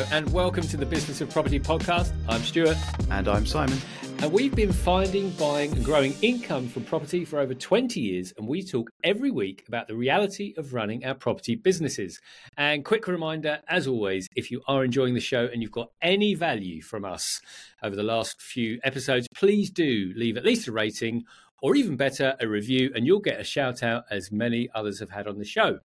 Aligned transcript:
Hello, 0.00 0.16
and 0.16 0.32
welcome 0.32 0.62
to 0.66 0.78
the 0.78 0.86
Business 0.86 1.20
of 1.20 1.28
Property 1.28 1.60
podcast. 1.60 2.14
I'm 2.26 2.40
Stuart. 2.40 2.78
And 3.10 3.28
I'm 3.28 3.44
Simon. 3.44 3.76
And 4.20 4.32
we've 4.32 4.54
been 4.54 4.72
finding, 4.72 5.28
buying, 5.32 5.72
and 5.72 5.84
growing 5.84 6.14
income 6.22 6.68
from 6.68 6.84
property 6.84 7.26
for 7.26 7.38
over 7.38 7.52
20 7.52 8.00
years. 8.00 8.32
And 8.38 8.48
we 8.48 8.62
talk 8.62 8.90
every 9.04 9.30
week 9.30 9.62
about 9.68 9.88
the 9.88 9.94
reality 9.94 10.54
of 10.56 10.72
running 10.72 11.04
our 11.04 11.12
property 11.12 11.54
businesses. 11.54 12.18
And 12.56 12.82
quick 12.82 13.08
reminder, 13.08 13.60
as 13.68 13.86
always, 13.86 14.26
if 14.34 14.50
you 14.50 14.62
are 14.66 14.84
enjoying 14.84 15.12
the 15.12 15.20
show 15.20 15.44
and 15.52 15.60
you've 15.60 15.70
got 15.70 15.90
any 16.00 16.34
value 16.34 16.80
from 16.80 17.04
us 17.04 17.42
over 17.82 17.94
the 17.94 18.02
last 18.02 18.40
few 18.40 18.80
episodes, 18.82 19.26
please 19.34 19.68
do 19.68 20.14
leave 20.16 20.38
at 20.38 20.46
least 20.46 20.66
a 20.66 20.72
rating 20.72 21.24
or 21.60 21.76
even 21.76 21.96
better, 21.96 22.36
a 22.40 22.48
review, 22.48 22.90
and 22.94 23.06
you'll 23.06 23.20
get 23.20 23.38
a 23.38 23.44
shout 23.44 23.82
out 23.82 24.04
as 24.10 24.32
many 24.32 24.70
others 24.74 24.98
have 25.00 25.10
had 25.10 25.26
on 25.26 25.36
the 25.36 25.44
show. 25.44 25.80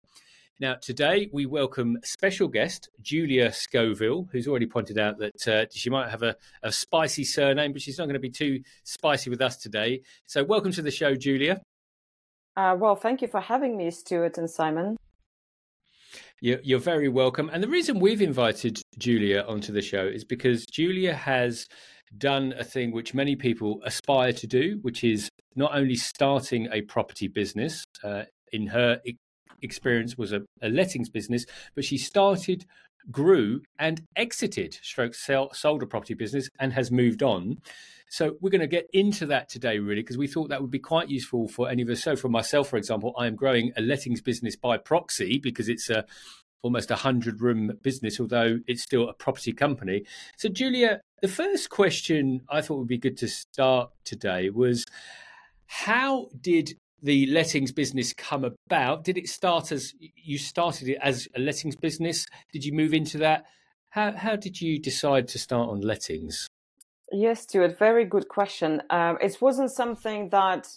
Now, 0.59 0.75
today 0.75 1.29
we 1.33 1.47
welcome 1.47 1.97
special 2.03 2.47
guest 2.47 2.87
Julia 3.01 3.51
Scoville, 3.51 4.29
who's 4.31 4.47
already 4.47 4.67
pointed 4.67 4.99
out 4.99 5.17
that 5.17 5.47
uh, 5.47 5.65
she 5.73 5.89
might 5.89 6.11
have 6.11 6.21
a, 6.21 6.35
a, 6.61 6.71
spicy 6.71 7.23
surname, 7.23 7.73
but 7.73 7.81
she's 7.81 7.97
not 7.97 8.05
going 8.05 8.13
to 8.13 8.19
be 8.19 8.29
too 8.29 8.61
spicy 8.83 9.31
with 9.31 9.41
us 9.41 9.57
today. 9.57 10.01
So, 10.27 10.43
welcome 10.43 10.71
to 10.73 10.83
the 10.83 10.91
show, 10.91 11.15
Julia. 11.15 11.59
Uh, 12.55 12.75
well, 12.77 12.95
thank 12.95 13.23
you 13.23 13.27
for 13.27 13.41
having 13.41 13.75
me, 13.75 13.89
Stuart 13.89 14.37
and 14.37 14.47
Simon. 14.47 14.95
You're, 16.39 16.59
you're 16.61 16.79
very 16.79 17.09
welcome. 17.09 17.49
And 17.51 17.63
the 17.63 17.67
reason 17.67 17.99
we've 17.99 18.21
invited 18.21 18.79
Julia 18.99 19.45
onto 19.47 19.73
the 19.73 19.81
show 19.81 20.05
is 20.05 20.23
because 20.23 20.67
Julia 20.67 21.15
has 21.15 21.65
done 22.19 22.53
a 22.59 22.63
thing 22.63 22.91
which 22.91 23.15
many 23.15 23.35
people 23.35 23.81
aspire 23.85 24.33
to 24.33 24.45
do, 24.45 24.77
which 24.83 25.03
is 25.03 25.29
not 25.55 25.75
only 25.75 25.95
starting 25.95 26.67
a 26.71 26.81
property 26.81 27.27
business. 27.27 27.83
Uh, 28.03 28.25
in 28.53 28.67
her 28.67 29.01
experience 29.63 30.17
was 30.17 30.31
a, 30.31 30.41
a 30.61 30.69
lettings 30.69 31.09
business, 31.09 31.45
but 31.75 31.85
she 31.85 31.97
started, 31.97 32.65
grew, 33.09 33.61
and 33.79 34.01
exited, 34.15 34.77
stroke 34.81 35.15
sell, 35.15 35.53
sold 35.53 35.81
a 35.83 35.87
property 35.87 36.13
business, 36.13 36.49
and 36.59 36.73
has 36.73 36.91
moved 36.91 37.23
on. 37.23 37.57
So 38.09 38.37
we're 38.41 38.51
going 38.51 38.61
to 38.61 38.67
get 38.67 38.87
into 38.93 39.25
that 39.27 39.49
today, 39.49 39.79
really, 39.79 40.01
because 40.01 40.19
we 40.19 40.27
thought 40.27 40.49
that 40.49 40.61
would 40.61 40.69
be 40.69 40.77
quite 40.77 41.09
useful 41.09 41.47
for 41.47 41.69
any 41.69 41.81
of 41.81 41.89
us. 41.89 42.03
So 42.03 42.15
for 42.15 42.29
myself, 42.29 42.69
for 42.69 42.77
example, 42.77 43.15
I 43.17 43.25
am 43.25 43.35
growing 43.35 43.71
a 43.75 43.81
lettings 43.81 44.21
business 44.21 44.55
by 44.55 44.77
proxy 44.77 45.39
because 45.39 45.67
it's 45.67 45.89
a 45.89 46.05
almost 46.61 46.91
a 46.91 46.95
hundred 46.95 47.41
room 47.41 47.71
business, 47.81 48.19
although 48.19 48.59
it's 48.67 48.81
still 48.81 49.09
a 49.09 49.13
property 49.13 49.51
company. 49.51 50.05
So 50.37 50.49
Julia, 50.49 51.01
the 51.21 51.27
first 51.27 51.69
question 51.69 52.41
I 52.49 52.61
thought 52.61 52.77
would 52.77 52.87
be 52.87 52.97
good 52.97 53.17
to 53.17 53.27
start 53.27 53.91
today 54.05 54.49
was 54.49 54.85
how 55.65 56.29
did 56.39 56.77
the 57.03 57.27
lettings 57.27 57.71
business 57.71 58.13
come 58.13 58.43
about? 58.45 59.03
Did 59.03 59.17
it 59.17 59.27
start 59.27 59.71
as 59.71 59.93
you 59.99 60.37
started 60.37 60.87
it 60.87 60.97
as 61.01 61.27
a 61.35 61.39
lettings 61.39 61.75
business? 61.75 62.25
Did 62.51 62.65
you 62.65 62.73
move 62.73 62.93
into 62.93 63.17
that? 63.19 63.43
How 63.89 64.13
how 64.13 64.35
did 64.35 64.59
you 64.61 64.79
decide 64.79 65.27
to 65.29 65.37
start 65.37 65.69
on 65.69 65.81
lettings? 65.81 66.47
Yes, 67.11 67.43
Stuart, 67.43 67.77
very 67.77 68.05
good 68.05 68.27
question. 68.27 68.81
Um, 68.89 69.17
it 69.21 69.37
wasn't 69.39 69.69
something 69.69 70.29
that 70.29 70.67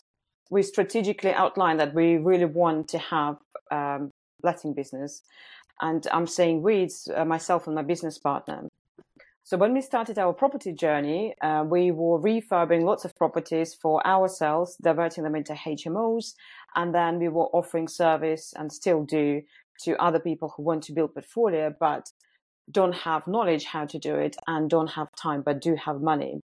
we 0.50 0.62
strategically 0.62 1.32
outlined 1.32 1.80
that 1.80 1.94
we 1.94 2.18
really 2.18 2.44
want 2.44 2.88
to 2.88 2.98
have 2.98 3.36
um, 3.70 4.10
letting 4.42 4.74
business. 4.74 5.22
And 5.80 6.06
I'm 6.12 6.26
saying 6.26 6.62
we, 6.62 6.82
it's 6.82 7.08
uh, 7.08 7.24
myself 7.24 7.66
and 7.66 7.74
my 7.74 7.82
business 7.82 8.18
partner. 8.18 8.68
So 9.46 9.56
when 9.56 9.74
we 9.74 9.80
started 9.80 10.18
our 10.18 10.32
property 10.32 10.72
journey, 10.72 11.36
uh, 11.40 11.64
we 11.64 11.92
were 11.92 12.18
refurbing 12.18 12.82
lots 12.82 13.04
of 13.04 13.14
properties 13.14 13.74
for 13.74 14.04
ourselves, 14.04 14.76
diverting 14.82 15.22
them 15.22 15.36
into 15.36 15.52
HMOs, 15.52 16.34
and 16.74 16.92
then 16.92 17.20
we 17.20 17.28
were 17.28 17.46
offering 17.52 17.86
service 17.86 18.52
and 18.56 18.72
still 18.72 19.04
do 19.04 19.42
to 19.84 20.02
other 20.02 20.18
people 20.18 20.52
who 20.56 20.64
want 20.64 20.82
to 20.82 20.92
build 20.92 21.14
portfolio 21.14 21.72
but 21.78 22.10
don't 22.72 22.92
have 22.92 23.28
knowledge 23.28 23.66
how 23.66 23.86
to 23.86 24.00
do 24.00 24.16
it 24.16 24.34
and 24.48 24.68
don't 24.68 24.90
have 24.90 25.06
time 25.16 25.42
but 25.46 25.60
do 25.60 25.76
have 25.76 26.00
money. 26.00 26.40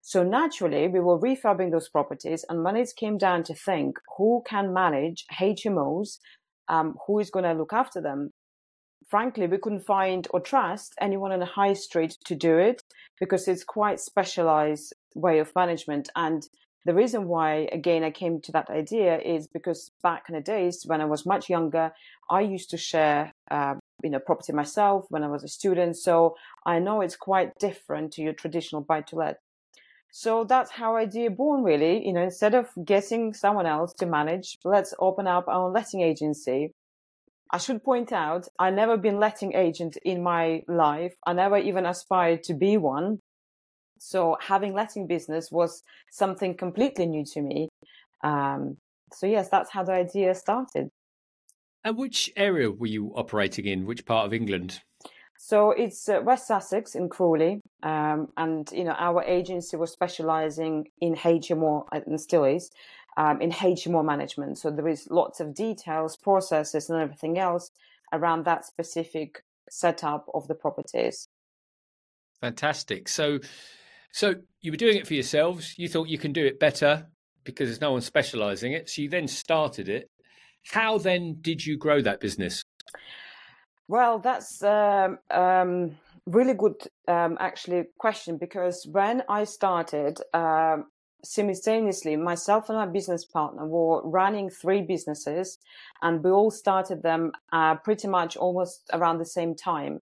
So 0.00 0.22
naturally, 0.22 0.86
we 0.86 1.00
were 1.00 1.18
refurbing 1.18 1.72
those 1.72 1.88
properties, 1.88 2.44
and 2.48 2.62
when 2.62 2.76
it 2.76 2.92
came 2.96 3.18
down 3.18 3.42
to 3.42 3.54
think 3.54 3.98
who 4.18 4.44
can 4.46 4.72
manage 4.72 5.24
HMOs, 5.36 6.18
um, 6.68 6.94
who 7.08 7.18
is 7.18 7.28
going 7.28 7.44
to 7.44 7.54
look 7.54 7.72
after 7.72 8.00
them, 8.00 8.30
frankly, 9.08 9.46
we 9.46 9.58
couldn't 9.58 9.86
find 9.86 10.26
or 10.30 10.40
trust 10.40 10.94
anyone 11.00 11.32
on 11.32 11.40
the 11.40 11.46
high 11.46 11.72
street 11.72 12.16
to 12.24 12.34
do 12.34 12.58
it 12.58 12.82
because 13.20 13.48
it's 13.48 13.64
quite 13.64 14.00
specialized 14.00 14.92
way 15.14 15.38
of 15.38 15.54
management. 15.54 16.08
And 16.16 16.46
the 16.84 16.94
reason 16.94 17.26
why, 17.26 17.68
again, 17.72 18.04
I 18.04 18.10
came 18.10 18.40
to 18.42 18.52
that 18.52 18.70
idea 18.70 19.18
is 19.18 19.48
because 19.48 19.90
back 20.02 20.24
in 20.28 20.34
the 20.34 20.40
days 20.40 20.84
when 20.86 21.00
I 21.00 21.04
was 21.04 21.26
much 21.26 21.48
younger, 21.48 21.92
I 22.30 22.42
used 22.42 22.70
to 22.70 22.76
share, 22.76 23.32
uh, 23.50 23.74
you 24.02 24.10
know, 24.10 24.20
property 24.20 24.52
myself 24.52 25.06
when 25.08 25.24
I 25.24 25.28
was 25.28 25.42
a 25.42 25.48
student. 25.48 25.96
So 25.96 26.36
I 26.64 26.78
know 26.78 27.00
it's 27.00 27.16
quite 27.16 27.58
different 27.58 28.12
to 28.14 28.22
your 28.22 28.34
traditional 28.34 28.82
buy 28.82 29.00
to 29.02 29.16
let. 29.16 29.38
So 30.12 30.44
that's 30.44 30.70
how 30.70 30.96
idea 30.96 31.30
born 31.30 31.62
really. 31.62 32.06
You 32.06 32.12
know, 32.12 32.22
instead 32.22 32.54
of 32.54 32.68
getting 32.84 33.34
someone 33.34 33.66
else 33.66 33.92
to 33.94 34.06
manage, 34.06 34.56
let's 34.64 34.94
open 34.98 35.26
up 35.26 35.48
our 35.48 35.66
own 35.66 35.72
letting 35.72 36.02
agency 36.02 36.72
I 37.52 37.58
should 37.58 37.84
point 37.84 38.12
out, 38.12 38.48
I 38.58 38.70
never 38.70 38.96
been 38.96 39.20
letting 39.20 39.54
agent 39.54 39.96
in 40.04 40.22
my 40.22 40.62
life. 40.68 41.14
I 41.26 41.32
never 41.32 41.56
even 41.56 41.86
aspired 41.86 42.42
to 42.44 42.54
be 42.54 42.76
one. 42.76 43.20
So 43.98 44.36
having 44.40 44.74
letting 44.74 45.06
business 45.06 45.50
was 45.50 45.82
something 46.10 46.56
completely 46.56 47.06
new 47.06 47.24
to 47.32 47.40
me. 47.40 47.68
Um, 48.22 48.76
so 49.12 49.26
yes, 49.26 49.48
that's 49.48 49.70
how 49.70 49.84
the 49.84 49.92
idea 49.92 50.34
started. 50.34 50.90
And 51.84 51.96
which 51.96 52.30
area 52.36 52.70
were 52.70 52.88
you 52.88 53.12
operating 53.14 53.66
in? 53.66 53.86
Which 53.86 54.04
part 54.04 54.26
of 54.26 54.34
England? 54.34 54.80
So 55.38 55.70
it's 55.70 56.08
uh, 56.08 56.20
West 56.24 56.48
Sussex 56.48 56.94
in 56.94 57.08
Crawley, 57.08 57.60
um, 57.82 58.28
and 58.36 58.68
you 58.72 58.84
know 58.84 58.94
our 58.98 59.22
agency 59.22 59.76
was 59.76 59.92
specialising 59.92 60.88
in 61.00 61.14
HMO 61.14 61.84
and 61.92 62.20
still 62.20 62.44
is 62.44 62.70
um, 63.16 63.40
in 63.40 63.50
HMO 63.50 64.04
management. 64.04 64.58
So 64.58 64.70
there 64.70 64.88
is 64.88 65.08
lots 65.10 65.40
of 65.40 65.54
details, 65.54 66.16
processes, 66.16 66.90
and 66.90 67.00
everything 67.00 67.38
else 67.38 67.70
around 68.12 68.44
that 68.44 68.64
specific 68.64 69.42
setup 69.70 70.26
of 70.34 70.46
the 70.48 70.54
properties. 70.54 71.28
Fantastic. 72.40 73.08
So, 73.08 73.40
so 74.12 74.34
you 74.60 74.70
were 74.70 74.76
doing 74.76 74.96
it 74.96 75.06
for 75.06 75.14
yourselves. 75.14 75.74
You 75.78 75.88
thought 75.88 76.08
you 76.08 76.18
can 76.18 76.32
do 76.32 76.44
it 76.44 76.60
better 76.60 77.06
because 77.44 77.68
there's 77.68 77.80
no 77.80 77.92
one 77.92 78.02
specialising 78.02 78.72
it. 78.72 78.90
So 78.90 79.02
you 79.02 79.08
then 79.08 79.28
started 79.28 79.88
it. 79.88 80.10
How 80.70 80.98
then 80.98 81.38
did 81.40 81.64
you 81.64 81.78
grow 81.78 82.02
that 82.02 82.20
business? 82.20 82.64
Well, 83.88 84.18
that's 84.18 84.62
um, 84.62 85.18
um, 85.30 85.96
really 86.26 86.54
good, 86.54 86.74
um, 87.06 87.36
actually, 87.38 87.84
question 87.98 88.36
because 88.36 88.86
when 88.90 89.22
I 89.28 89.44
started, 89.44 90.20
um, 90.34 90.86
simultaneously, 91.26 92.16
myself 92.16 92.68
and 92.68 92.78
my 92.78 92.86
business 92.86 93.24
partner 93.24 93.66
were 93.66 94.02
running 94.02 94.50
three 94.50 94.82
businesses, 94.82 95.58
and 96.02 96.22
we 96.22 96.30
all 96.30 96.50
started 96.50 97.02
them 97.02 97.32
uh, 97.52 97.76
pretty 97.76 98.08
much 98.08 98.36
almost 98.36 98.88
around 98.92 99.18
the 99.18 99.26
same 99.26 99.54
time. 99.54 100.00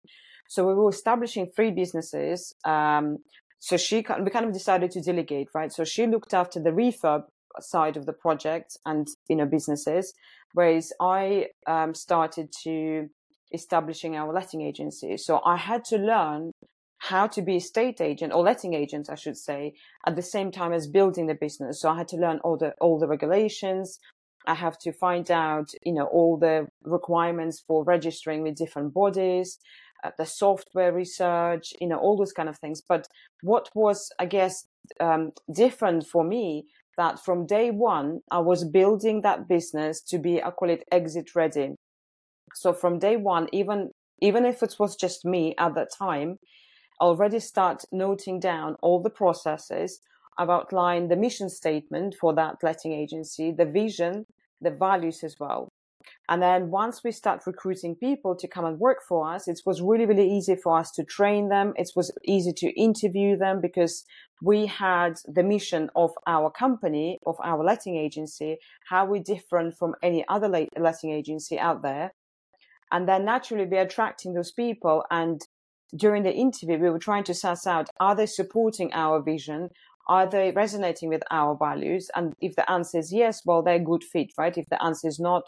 So 0.49 0.67
we 0.67 0.75
were 0.75 0.91
establishing 0.91 1.47
three 1.47 1.71
businesses. 1.71 2.55
Um, 2.65 3.19
so 3.59 3.77
she 3.77 4.05
we 4.21 4.31
kind 4.31 4.47
of 4.47 4.53
decided 4.53 4.91
to 4.93 5.01
delegate, 5.01 5.49
right? 5.55 5.73
So 5.73 5.85
she 5.85 6.07
looked 6.07 6.35
after 6.35 6.61
the 6.61 6.71
refurb 6.71 7.25
side 7.61 7.97
of 7.97 8.07
the 8.07 8.13
project 8.13 8.77
and 8.85 9.07
you 9.29 9.37
know 9.37 9.47
businesses, 9.47 10.13
whereas 10.53 10.93
I 11.01 11.49
um, 11.67 11.95
started 11.95 12.53
to 12.65 13.09
establishing 13.53 14.17
our 14.17 14.33
letting 14.33 14.63
agency. 14.63 15.17
So 15.17 15.41
I 15.45 15.57
had 15.57 15.85
to 15.87 15.97
learn 15.97 16.53
how 17.09 17.27
to 17.27 17.43
be 17.43 17.57
a 17.57 17.61
state 17.61 18.01
agent 18.01 18.33
or 18.33 18.45
letting 18.45 18.75
agent, 18.75 19.11
I 19.11 19.17
should 19.17 19.37
say, 19.37 19.75
at 20.07 20.15
the 20.15 20.23
same 20.23 20.53
time 20.53 20.73
as 20.73 20.87
building 20.87 21.27
the 21.27 21.35
business. 21.35 21.81
So 21.81 21.91
I 21.91 21.97
had 21.97 22.07
to 22.09 22.17
learn 22.17 22.39
all 22.45 22.57
the 22.57 22.75
all 22.81 23.01
the 23.01 23.09
regulations. 23.09 23.99
I 24.47 24.55
have 24.55 24.79
to 24.81 24.93
find 24.93 25.29
out, 25.29 25.73
you 25.85 25.93
know, 25.93 26.07
all 26.07 26.37
the 26.37 26.69
requirements 26.85 27.63
for 27.67 27.83
registering 27.83 28.43
with 28.43 28.57
different 28.57 28.95
bodies, 28.95 29.59
uh, 30.05 30.11
the 30.17 30.27
software 30.27 30.93
research, 30.93 31.73
you 31.81 31.89
know, 31.89 31.99
all 31.99 32.17
those 32.17 32.33
kind 32.33 32.49
of 32.49 32.59
things. 32.59 32.81
But 32.89 33.09
what 33.43 33.69
was, 33.75 34.13
I 34.21 34.27
guess, 34.27 34.67
um, 35.01 35.33
different 35.53 36.07
for 36.07 36.23
me 36.23 36.67
that 36.97 37.19
from 37.25 37.47
day 37.47 37.73
one 37.73 38.21
I 38.31 38.39
was 38.39 38.65
building 38.65 39.23
that 39.23 39.49
business 39.49 40.01
to 40.11 40.19
be, 40.19 40.41
I 40.41 40.51
call 40.51 40.71
it 40.71 40.85
exit 40.93 41.35
ready. 41.35 41.71
So 42.55 42.73
from 42.73 43.01
day 43.01 43.17
one, 43.17 43.49
even 43.53 43.91
even 44.21 44.45
if 44.45 44.63
it 44.63 44.77
was 44.79 44.95
just 44.95 45.25
me 45.25 45.55
at 45.59 45.75
that 45.75 45.89
time, 45.99 46.39
already 47.03 47.41
start 47.41 47.85
noting 47.93 48.41
down 48.41 48.77
all 48.81 49.01
the 49.03 49.11
processes. 49.11 50.01
I've 50.39 50.51
outlined 50.51 51.11
the 51.11 51.17
mission 51.17 51.51
statement 51.51 52.15
for 52.19 52.33
that 52.35 52.57
letting 52.63 52.93
agency, 52.93 53.53
the 53.53 53.67
vision, 53.67 54.27
the 54.61 54.71
values 54.71 55.23
as 55.23 55.37
well. 55.39 55.69
And 56.29 56.43
then 56.43 56.71
once 56.71 57.03
we 57.05 57.13
start 57.13 57.47
recruiting 57.47 57.95
people 57.95 58.35
to 58.37 58.49
come 58.49 58.65
and 58.65 58.79
work 58.79 58.99
for 59.07 59.31
us, 59.33 59.47
it 59.49 59.61
was 59.67 59.83
really, 59.83 60.07
really 60.07 60.31
easy 60.31 60.57
for 60.57 60.79
us 60.79 60.91
to 60.93 61.05
train 61.05 61.49
them. 61.49 61.75
It 61.77 61.91
was 61.95 62.11
easy 62.25 62.53
to 62.55 62.81
interview 62.81 63.37
them 63.37 63.61
because 63.61 64.05
we 64.41 64.67
had 64.67 65.15
the 65.27 65.43
mission 65.43 65.91
of 65.95 66.13
our 66.27 66.51
company, 66.51 67.19
of 67.27 67.37
our 67.45 67.63
letting 67.63 67.97
agency, 67.97 68.59
how 68.89 69.05
we're 69.05 69.23
different 69.23 69.77
from 69.77 69.95
any 70.03 70.25
other 70.29 70.49
letting 70.49 71.13
agency 71.13 71.59
out 71.59 71.83
there. 71.83 72.15
And 72.91 73.09
then 73.09 73.25
naturally 73.25 73.67
be 73.67 73.77
attracting 73.77 74.35
those 74.35 74.53
people 74.53 75.05
and 75.11 75.41
during 75.95 76.23
the 76.23 76.33
interview, 76.33 76.79
we 76.79 76.91
were 76.91 76.99
trying 76.99 77.25
to 77.25 77.35
suss 77.35 77.67
out 77.67 77.89
are 78.01 78.15
they 78.15 78.27
supporting 78.27 78.93
our 78.93 79.21
vision? 79.21 79.71
Are 80.09 80.29
they 80.29 80.51
resonating 80.51 81.09
with 81.09 81.23
our 81.31 81.57
values? 81.57 82.11
And 82.17 82.35
if 82.41 82.57
the 82.57 82.69
answer 82.71 82.99
is 82.99 83.13
yes, 83.13 83.43
well, 83.45 83.63
they're 83.63 83.79
good 83.79 84.03
fit, 84.03 84.33
right? 84.37 84.57
If 84.57 84.67
the 84.69 84.83
answer 84.83 85.07
is 85.07 85.21
not, 85.21 85.45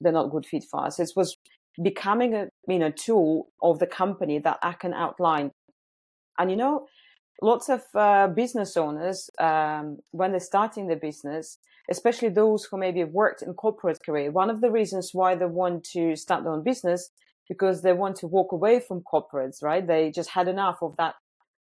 they're 0.00 0.12
not 0.12 0.30
good 0.30 0.46
fit 0.46 0.64
for 0.70 0.86
us. 0.86 0.98
It 0.98 1.10
was 1.14 1.36
becoming 1.82 2.34
a 2.34 2.48
you 2.68 2.78
know 2.78 2.90
tool 2.90 3.48
of 3.62 3.78
the 3.78 3.86
company 3.86 4.38
that 4.38 4.58
I 4.62 4.72
can 4.72 4.94
outline. 4.94 5.50
And 6.38 6.50
you 6.50 6.56
know, 6.56 6.86
lots 7.42 7.68
of 7.68 7.82
uh, 7.94 8.28
business 8.28 8.76
owners 8.76 9.28
um, 9.38 9.98
when 10.12 10.30
they're 10.30 10.40
starting 10.40 10.86
their 10.86 10.96
business, 10.96 11.58
especially 11.90 12.30
those 12.30 12.64
who 12.64 12.78
maybe 12.78 13.04
worked 13.04 13.42
in 13.42 13.54
corporate 13.54 13.98
career, 14.04 14.30
one 14.30 14.50
of 14.50 14.60
the 14.60 14.70
reasons 14.70 15.10
why 15.12 15.34
they 15.34 15.46
want 15.46 15.84
to 15.92 16.16
start 16.16 16.44
their 16.44 16.52
own 16.52 16.62
business 16.62 17.10
because 17.50 17.82
they 17.82 17.92
want 17.92 18.14
to 18.14 18.28
walk 18.28 18.52
away 18.52 18.78
from 18.78 19.02
corporates, 19.02 19.60
right? 19.60 19.84
They 19.84 20.12
just 20.12 20.30
had 20.30 20.46
enough 20.46 20.78
of 20.82 20.94
that 20.98 21.16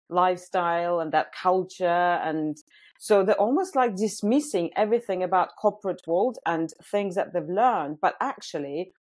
lifestyle 0.09 1.01
and 1.01 1.11
that 1.13 1.35
culture 1.35 2.21
and 2.29 2.57
so 2.99 3.25
they're 3.25 3.41
almost 3.41 3.75
like 3.75 3.97
dismissing 3.97 4.71
everything 4.77 5.23
about 5.23 5.57
corporate 5.61 6.03
world 6.07 6.39
and 6.45 6.71
things 6.91 7.15
that 7.15 7.33
they've 7.33 7.49
learned 7.49 7.97
but 8.03 8.15
actually 8.21 8.93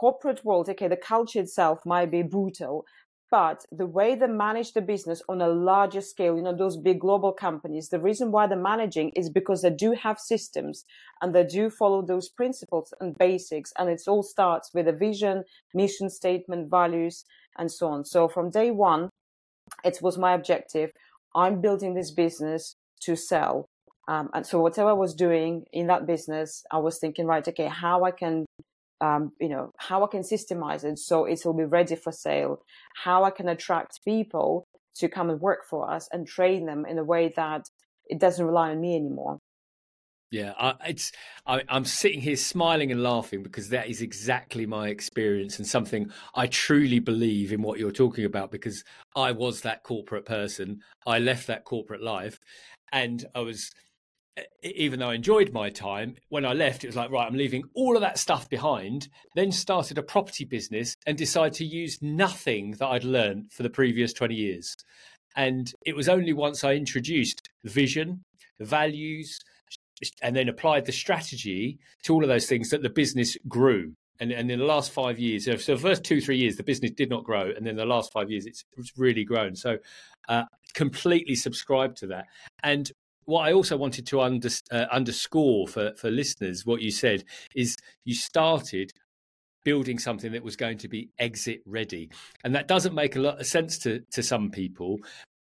corporate 0.00 0.42
world 0.44 0.66
okay 0.68 0.88
the 0.88 0.96
culture 0.96 1.40
itself 1.40 1.80
might 1.84 2.10
be 2.10 2.22
brutal 2.22 2.86
but 3.30 3.64
the 3.72 3.86
way 3.86 4.14
they 4.14 4.26
manage 4.26 4.72
the 4.72 4.80
business 4.80 5.22
on 5.28 5.40
a 5.40 5.48
larger 5.48 6.00
scale 6.00 6.36
you 6.36 6.42
know 6.42 6.56
those 6.56 6.76
big 6.76 7.00
global 7.00 7.32
companies 7.32 7.88
the 7.88 8.00
reason 8.00 8.30
why 8.30 8.46
they're 8.46 8.58
managing 8.58 9.10
is 9.10 9.30
because 9.30 9.62
they 9.62 9.70
do 9.70 9.92
have 9.92 10.18
systems 10.18 10.84
and 11.20 11.34
they 11.34 11.44
do 11.44 11.68
follow 11.68 12.02
those 12.02 12.28
principles 12.28 12.92
and 13.00 13.16
basics 13.18 13.72
and 13.78 13.88
it 13.88 14.02
all 14.06 14.22
starts 14.22 14.70
with 14.74 14.86
a 14.86 14.92
vision 14.92 15.44
mission 15.74 16.08
statement 16.08 16.70
values 16.70 17.24
and 17.58 17.70
so 17.70 17.88
on 17.88 18.04
so 18.04 18.28
from 18.28 18.50
day 18.50 18.70
one 18.70 19.08
it 19.84 19.98
was 20.02 20.18
my 20.18 20.32
objective. 20.32 20.92
I'm 21.34 21.60
building 21.60 21.94
this 21.94 22.10
business 22.10 22.76
to 23.02 23.16
sell. 23.16 23.68
Um, 24.08 24.30
and 24.34 24.46
so 24.46 24.60
whatever 24.60 24.90
I 24.90 24.94
was 24.94 25.14
doing 25.14 25.64
in 25.72 25.88
that 25.88 26.06
business, 26.06 26.62
I 26.70 26.78
was 26.78 26.98
thinking, 26.98 27.26
right, 27.26 27.46
okay, 27.46 27.66
how 27.66 28.04
I 28.04 28.12
can, 28.12 28.46
um, 29.00 29.32
you 29.40 29.48
know, 29.48 29.72
how 29.76 30.04
I 30.04 30.06
can 30.08 30.22
systemize 30.22 30.84
it 30.84 30.98
so 30.98 31.24
it 31.24 31.40
will 31.44 31.54
be 31.54 31.64
ready 31.64 31.96
for 31.96 32.12
sale, 32.12 32.62
how 33.04 33.24
I 33.24 33.30
can 33.30 33.48
attract 33.48 34.04
people 34.04 34.66
to 34.96 35.08
come 35.08 35.30
and 35.30 35.40
work 35.40 35.64
for 35.68 35.90
us 35.90 36.08
and 36.12 36.26
train 36.26 36.66
them 36.66 36.86
in 36.86 36.98
a 36.98 37.04
way 37.04 37.32
that 37.36 37.66
it 38.06 38.18
doesn't 38.18 38.44
rely 38.44 38.70
on 38.70 38.80
me 38.80 38.96
anymore. 38.96 39.38
Yeah, 40.32 40.54
I, 40.58 40.74
it's 40.88 41.12
I, 41.46 41.62
am 41.68 41.84
sitting 41.84 42.20
here 42.20 42.36
smiling 42.36 42.90
and 42.90 43.00
laughing 43.02 43.44
because 43.44 43.68
that 43.68 43.88
is 43.88 44.02
exactly 44.02 44.66
my 44.66 44.88
experience 44.88 45.58
and 45.58 45.66
something 45.66 46.10
I 46.34 46.48
truly 46.48 46.98
believe 46.98 47.52
in 47.52 47.62
what 47.62 47.78
you're 47.78 47.92
talking 47.92 48.24
about 48.24 48.50
because 48.50 48.82
I 49.14 49.30
was 49.30 49.60
that 49.60 49.84
corporate 49.84 50.24
person. 50.24 50.80
I 51.06 51.20
left 51.20 51.46
that 51.46 51.64
corporate 51.64 52.02
life, 52.02 52.40
and 52.90 53.24
I 53.36 53.40
was 53.40 53.70
even 54.62 55.00
though 55.00 55.10
I 55.10 55.14
enjoyed 55.14 55.52
my 55.52 55.70
time, 55.70 56.16
when 56.28 56.44
I 56.44 56.52
left, 56.52 56.84
it 56.84 56.88
was 56.88 56.96
like, 56.96 57.10
right, 57.10 57.26
I'm 57.26 57.36
leaving 57.36 57.64
all 57.74 57.96
of 57.96 58.02
that 58.02 58.18
stuff 58.18 58.48
behind, 58.48 59.08
then 59.34 59.50
started 59.52 59.98
a 59.98 60.02
property 60.02 60.44
business 60.44 60.96
and 61.06 61.16
decided 61.16 61.54
to 61.54 61.64
use 61.64 62.02
nothing 62.02 62.72
that 62.72 62.86
I'd 62.86 63.04
learned 63.04 63.52
for 63.52 63.62
the 63.62 63.70
previous 63.70 64.12
20 64.12 64.34
years. 64.34 64.76
And 65.36 65.72
it 65.84 65.96
was 65.96 66.08
only 66.08 66.32
once 66.32 66.64
I 66.64 66.72
introduced 66.72 67.48
vision, 67.64 68.24
values, 68.60 69.40
and 70.22 70.36
then 70.36 70.48
applied 70.48 70.86
the 70.86 70.92
strategy 70.92 71.78
to 72.04 72.14
all 72.14 72.22
of 72.22 72.28
those 72.28 72.46
things 72.46 72.70
that 72.70 72.82
the 72.82 72.90
business 72.90 73.36
grew. 73.48 73.94
And, 74.18 74.32
and 74.32 74.50
in 74.50 74.58
the 74.58 74.64
last 74.64 74.92
five 74.92 75.18
years, 75.18 75.44
so 75.44 75.74
the 75.74 75.80
first 75.80 76.04
two, 76.04 76.20
three 76.20 76.38
years, 76.38 76.56
the 76.56 76.62
business 76.62 76.90
did 76.90 77.10
not 77.10 77.24
grow. 77.24 77.52
And 77.54 77.66
then 77.66 77.76
the 77.76 77.84
last 77.84 78.12
five 78.12 78.30
years, 78.30 78.46
it's, 78.46 78.64
it's 78.78 78.92
really 78.96 79.24
grown. 79.24 79.54
So 79.54 79.76
uh, 80.28 80.44
completely 80.74 81.34
subscribe 81.34 81.96
to 81.96 82.06
that. 82.08 82.24
And 82.62 82.90
what 83.26 83.42
I 83.42 83.52
also 83.52 83.76
wanted 83.76 84.06
to 84.08 84.20
under, 84.20 84.48
uh, 84.70 84.86
underscore 84.90 85.68
for, 85.68 85.92
for 85.96 86.10
listeners, 86.10 86.64
what 86.64 86.80
you 86.80 86.90
said 86.90 87.24
is 87.54 87.76
you 88.04 88.14
started 88.14 88.92
building 89.64 89.98
something 89.98 90.32
that 90.32 90.44
was 90.44 90.56
going 90.56 90.78
to 90.78 90.88
be 90.88 91.10
exit 91.18 91.60
ready. 91.66 92.08
And 92.44 92.54
that 92.54 92.68
doesn't 92.68 92.94
make 92.94 93.16
a 93.16 93.20
lot 93.20 93.40
of 93.40 93.46
sense 93.46 93.78
to, 93.80 94.00
to 94.12 94.22
some 94.22 94.50
people. 94.50 94.98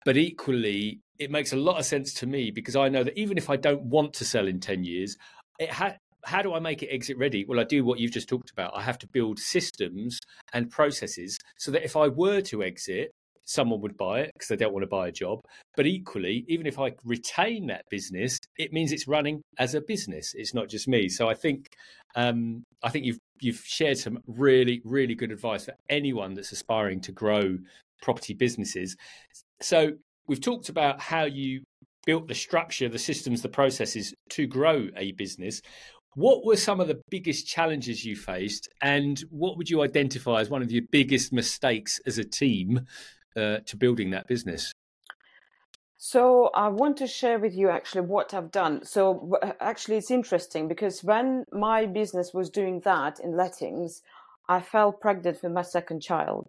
But 0.04 0.18
equally, 0.18 1.00
it 1.18 1.30
makes 1.30 1.52
a 1.52 1.56
lot 1.56 1.78
of 1.78 1.86
sense 1.86 2.12
to 2.14 2.26
me 2.26 2.50
because 2.50 2.76
I 2.76 2.90
know 2.90 3.04
that 3.04 3.18
even 3.18 3.38
if 3.38 3.48
I 3.48 3.56
don't 3.56 3.84
want 3.84 4.12
to 4.14 4.24
sell 4.24 4.48
in 4.48 4.60
10 4.60 4.84
years, 4.84 5.16
it 5.58 5.70
ha- 5.70 5.96
how 6.24 6.42
do 6.42 6.54
I 6.54 6.60
make 6.60 6.82
it 6.82 6.88
exit 6.88 7.16
ready? 7.16 7.44
Well, 7.44 7.58
I 7.58 7.64
do 7.64 7.84
what 7.84 7.98
you've 7.98 8.12
just 8.12 8.28
talked 8.28 8.50
about. 8.50 8.76
I 8.76 8.82
have 8.82 8.98
to 8.98 9.08
build 9.08 9.38
systems 9.38 10.20
and 10.52 10.70
processes 10.70 11.38
so 11.56 11.70
that 11.70 11.84
if 11.84 11.96
I 11.96 12.08
were 12.08 12.40
to 12.42 12.62
exit, 12.62 13.12
someone 13.44 13.80
would 13.80 13.96
buy 13.96 14.20
it 14.20 14.30
because 14.34 14.48
they 14.48 14.56
don't 14.56 14.72
want 14.72 14.82
to 14.82 14.88
buy 14.88 15.08
a 15.08 15.12
job. 15.12 15.40
But 15.76 15.86
equally, 15.86 16.44
even 16.48 16.66
if 16.66 16.78
I 16.78 16.92
retain 17.04 17.66
that 17.66 17.84
business, 17.90 18.38
it 18.58 18.72
means 18.72 18.92
it's 18.92 19.08
running 19.08 19.42
as 19.58 19.74
a 19.74 19.80
business. 19.80 20.34
It's 20.34 20.54
not 20.54 20.68
just 20.68 20.88
me. 20.88 21.08
So 21.08 21.28
I 21.28 21.34
think 21.34 21.68
um, 22.14 22.64
I 22.82 22.90
think 22.90 23.04
you've 23.04 23.18
you've 23.40 23.62
shared 23.64 23.98
some 23.98 24.18
really 24.26 24.80
really 24.84 25.14
good 25.14 25.32
advice 25.32 25.64
for 25.64 25.74
anyone 25.88 26.34
that's 26.34 26.52
aspiring 26.52 27.00
to 27.02 27.12
grow 27.12 27.58
property 28.02 28.34
businesses. 28.34 28.96
So 29.60 29.92
we've 30.26 30.40
talked 30.40 30.68
about 30.68 31.00
how 31.00 31.24
you 31.24 31.62
built 32.04 32.26
the 32.28 32.34
structure, 32.34 32.88
the 32.88 32.98
systems, 32.98 33.42
the 33.42 33.48
processes 33.48 34.12
to 34.30 34.46
grow 34.46 34.88
a 34.96 35.12
business. 35.12 35.62
What 36.14 36.44
were 36.44 36.56
some 36.56 36.80
of 36.80 36.88
the 36.88 37.00
biggest 37.10 37.46
challenges 37.46 38.04
you 38.04 38.16
faced, 38.16 38.68
and 38.82 39.18
what 39.30 39.56
would 39.56 39.70
you 39.70 39.82
identify 39.82 40.40
as 40.40 40.50
one 40.50 40.60
of 40.60 40.70
your 40.70 40.82
biggest 40.90 41.32
mistakes 41.32 42.00
as 42.06 42.18
a 42.18 42.24
team 42.24 42.86
uh, 43.36 43.58
to 43.66 43.76
building 43.76 44.10
that 44.10 44.26
business? 44.26 44.72
So 46.04 46.50
I 46.52 46.66
want 46.66 46.96
to 46.96 47.06
share 47.06 47.38
with 47.38 47.54
you 47.54 47.70
actually 47.70 48.00
what 48.00 48.34
I've 48.34 48.50
done. 48.50 48.84
So 48.84 49.38
actually, 49.60 49.98
it's 49.98 50.10
interesting 50.10 50.66
because 50.66 51.04
when 51.04 51.44
my 51.52 51.86
business 51.86 52.34
was 52.34 52.50
doing 52.50 52.80
that 52.80 53.20
in 53.20 53.36
lettings, 53.36 54.02
I 54.48 54.60
fell 54.60 54.90
pregnant 54.90 55.42
with 55.42 55.52
my 55.52 55.62
second 55.62 56.02
child. 56.02 56.48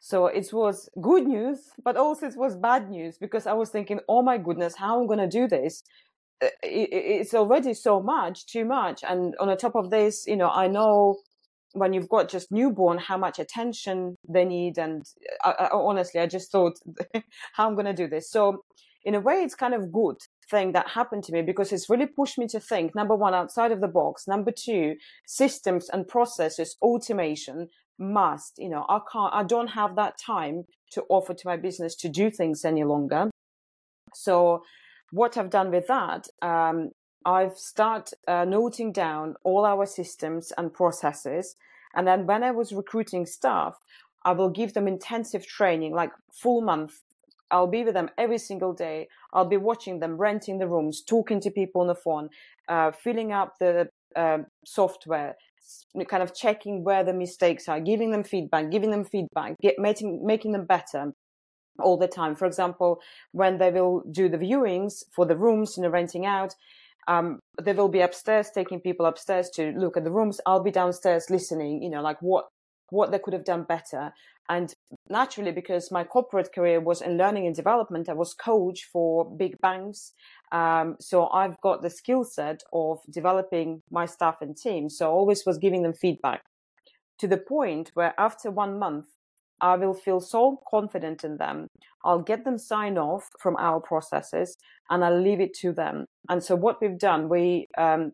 So 0.00 0.26
it 0.26 0.52
was 0.52 0.88
good 1.00 1.26
news, 1.26 1.58
but 1.84 1.96
also 1.96 2.26
it 2.26 2.36
was 2.36 2.56
bad 2.56 2.88
news 2.88 3.18
because 3.18 3.46
I 3.46 3.52
was 3.52 3.70
thinking, 3.70 4.00
oh 4.08 4.22
my 4.22 4.38
goodness, 4.38 4.76
how 4.76 4.96
am 4.96 5.04
I 5.04 5.06
going 5.06 5.30
to 5.30 5.38
do 5.38 5.48
this? 5.48 5.82
Uh, 6.42 6.46
it's 6.62 7.34
already 7.34 7.74
so 7.74 8.00
much, 8.00 8.46
too 8.46 8.64
much. 8.64 9.02
And 9.02 9.34
on 9.40 9.48
the 9.48 9.56
top 9.56 9.74
of 9.74 9.90
this, 9.90 10.26
you 10.26 10.36
know, 10.36 10.48
I 10.48 10.68
know 10.68 11.16
when 11.72 11.92
you've 11.92 12.08
got 12.08 12.28
just 12.28 12.50
newborn, 12.50 12.98
how 12.98 13.16
much 13.16 13.38
attention 13.38 14.16
they 14.28 14.44
need. 14.44 14.78
And 14.78 15.04
I, 15.44 15.50
I, 15.50 15.68
honestly, 15.72 16.20
I 16.20 16.26
just 16.26 16.50
thought, 16.50 16.74
how 17.54 17.68
I'm 17.68 17.74
going 17.74 17.86
to 17.86 17.92
do 17.92 18.08
this. 18.08 18.30
So 18.30 18.64
in 19.04 19.14
a 19.14 19.20
way, 19.20 19.36
it's 19.36 19.54
kind 19.54 19.74
of 19.74 19.92
good 19.92 20.16
thing 20.50 20.72
that 20.72 20.88
happened 20.88 21.24
to 21.24 21.32
me 21.32 21.42
because 21.42 21.72
it's 21.72 21.88
really 21.88 22.06
pushed 22.06 22.36
me 22.36 22.46
to 22.48 22.60
think 22.60 22.94
number 22.94 23.14
one 23.14 23.34
outside 23.34 23.70
of 23.70 23.80
the 23.80 23.88
box 23.88 24.26
number 24.26 24.50
two 24.50 24.96
systems 25.26 25.88
and 25.90 26.08
processes 26.08 26.76
automation 26.82 27.68
must 27.98 28.54
you 28.58 28.68
know 28.68 28.84
i 28.88 28.98
can't 29.12 29.32
i 29.32 29.42
don't 29.42 29.68
have 29.68 29.94
that 29.94 30.14
time 30.18 30.64
to 30.90 31.02
offer 31.08 31.32
to 31.32 31.46
my 31.46 31.56
business 31.56 31.94
to 31.94 32.08
do 32.08 32.30
things 32.30 32.64
any 32.64 32.82
longer 32.82 33.30
so 34.12 34.62
what 35.12 35.36
i've 35.36 35.50
done 35.50 35.70
with 35.70 35.86
that 35.86 36.26
um, 36.42 36.90
i've 37.24 37.56
started 37.58 38.16
uh, 38.28 38.44
noting 38.44 38.92
down 38.92 39.34
all 39.44 39.64
our 39.64 39.86
systems 39.86 40.52
and 40.56 40.72
processes 40.72 41.56
and 41.94 42.06
then 42.06 42.26
when 42.26 42.42
i 42.42 42.50
was 42.50 42.72
recruiting 42.72 43.26
staff 43.26 43.78
i 44.24 44.32
will 44.32 44.50
give 44.50 44.74
them 44.74 44.88
intensive 44.88 45.46
training 45.46 45.92
like 45.92 46.12
full 46.32 46.60
month 46.60 47.02
I'll 47.50 47.66
be 47.66 47.84
with 47.84 47.94
them 47.94 48.10
every 48.16 48.38
single 48.38 48.72
day. 48.72 49.08
I'll 49.32 49.46
be 49.46 49.56
watching 49.56 50.00
them, 50.00 50.16
renting 50.16 50.58
the 50.58 50.68
rooms, 50.68 51.02
talking 51.02 51.40
to 51.40 51.50
people 51.50 51.80
on 51.80 51.88
the 51.88 51.94
phone, 51.94 52.30
uh, 52.68 52.92
filling 52.92 53.32
up 53.32 53.58
the 53.58 53.88
uh, 54.16 54.38
software, 54.64 55.36
kind 56.08 56.22
of 56.22 56.34
checking 56.34 56.84
where 56.84 57.04
the 57.04 57.12
mistakes 57.12 57.68
are, 57.68 57.80
giving 57.80 58.10
them 58.10 58.24
feedback, 58.24 58.70
giving 58.70 58.90
them 58.90 59.04
feedback, 59.04 59.56
get, 59.60 59.78
making 59.78 60.24
making 60.24 60.52
them 60.52 60.64
better 60.64 61.12
all 61.78 61.96
the 61.96 62.08
time. 62.08 62.34
For 62.34 62.46
example, 62.46 63.00
when 63.32 63.58
they 63.58 63.70
will 63.70 64.02
do 64.10 64.28
the 64.28 64.38
viewings 64.38 65.04
for 65.10 65.26
the 65.26 65.36
rooms, 65.36 65.76
you 65.76 65.82
know, 65.82 65.88
renting 65.88 66.26
out, 66.26 66.54
um, 67.08 67.40
they 67.62 67.72
will 67.72 67.88
be 67.88 68.00
upstairs 68.00 68.50
taking 68.50 68.80
people 68.80 69.06
upstairs 69.06 69.50
to 69.50 69.72
look 69.72 69.96
at 69.96 70.04
the 70.04 70.10
rooms. 70.10 70.40
I'll 70.46 70.62
be 70.62 70.70
downstairs 70.70 71.30
listening, 71.30 71.82
you 71.82 71.90
know, 71.90 72.02
like 72.02 72.20
what 72.20 72.46
what 72.90 73.12
they 73.12 73.18
could 73.18 73.32
have 73.32 73.44
done 73.44 73.62
better. 73.62 74.12
And 74.48 74.74
naturally, 75.08 75.52
because 75.52 75.92
my 75.92 76.02
corporate 76.02 76.52
career 76.52 76.80
was 76.80 77.02
in 77.02 77.16
learning 77.16 77.46
and 77.46 77.54
development, 77.54 78.08
I 78.08 78.14
was 78.14 78.34
coach 78.34 78.88
for 78.92 79.24
big 79.36 79.56
banks. 79.60 80.12
Um, 80.50 80.96
so 80.98 81.28
I've 81.28 81.60
got 81.60 81.82
the 81.82 81.90
skill 81.90 82.24
set 82.24 82.62
of 82.72 82.98
developing 83.08 83.82
my 83.92 84.06
staff 84.06 84.38
and 84.40 84.56
team. 84.56 84.90
So 84.90 85.06
I 85.06 85.10
always 85.10 85.44
was 85.46 85.58
giving 85.58 85.84
them 85.84 85.92
feedback 85.92 86.42
to 87.20 87.28
the 87.28 87.36
point 87.36 87.92
where 87.94 88.12
after 88.18 88.50
one 88.50 88.76
month, 88.78 89.06
I 89.60 89.76
will 89.76 89.94
feel 89.94 90.20
so 90.20 90.60
confident 90.70 91.24
in 91.24 91.36
them. 91.36 91.68
I'll 92.04 92.22
get 92.22 92.44
them 92.44 92.58
sign 92.58 92.98
off 92.98 93.28
from 93.38 93.56
our 93.56 93.80
processes 93.80 94.56
and 94.88 95.04
I'll 95.04 95.20
leave 95.20 95.40
it 95.40 95.54
to 95.60 95.72
them. 95.72 96.06
And 96.28 96.42
so 96.42 96.56
what 96.56 96.80
we've 96.80 96.98
done, 96.98 97.28
we 97.28 97.66
um, 97.76 98.12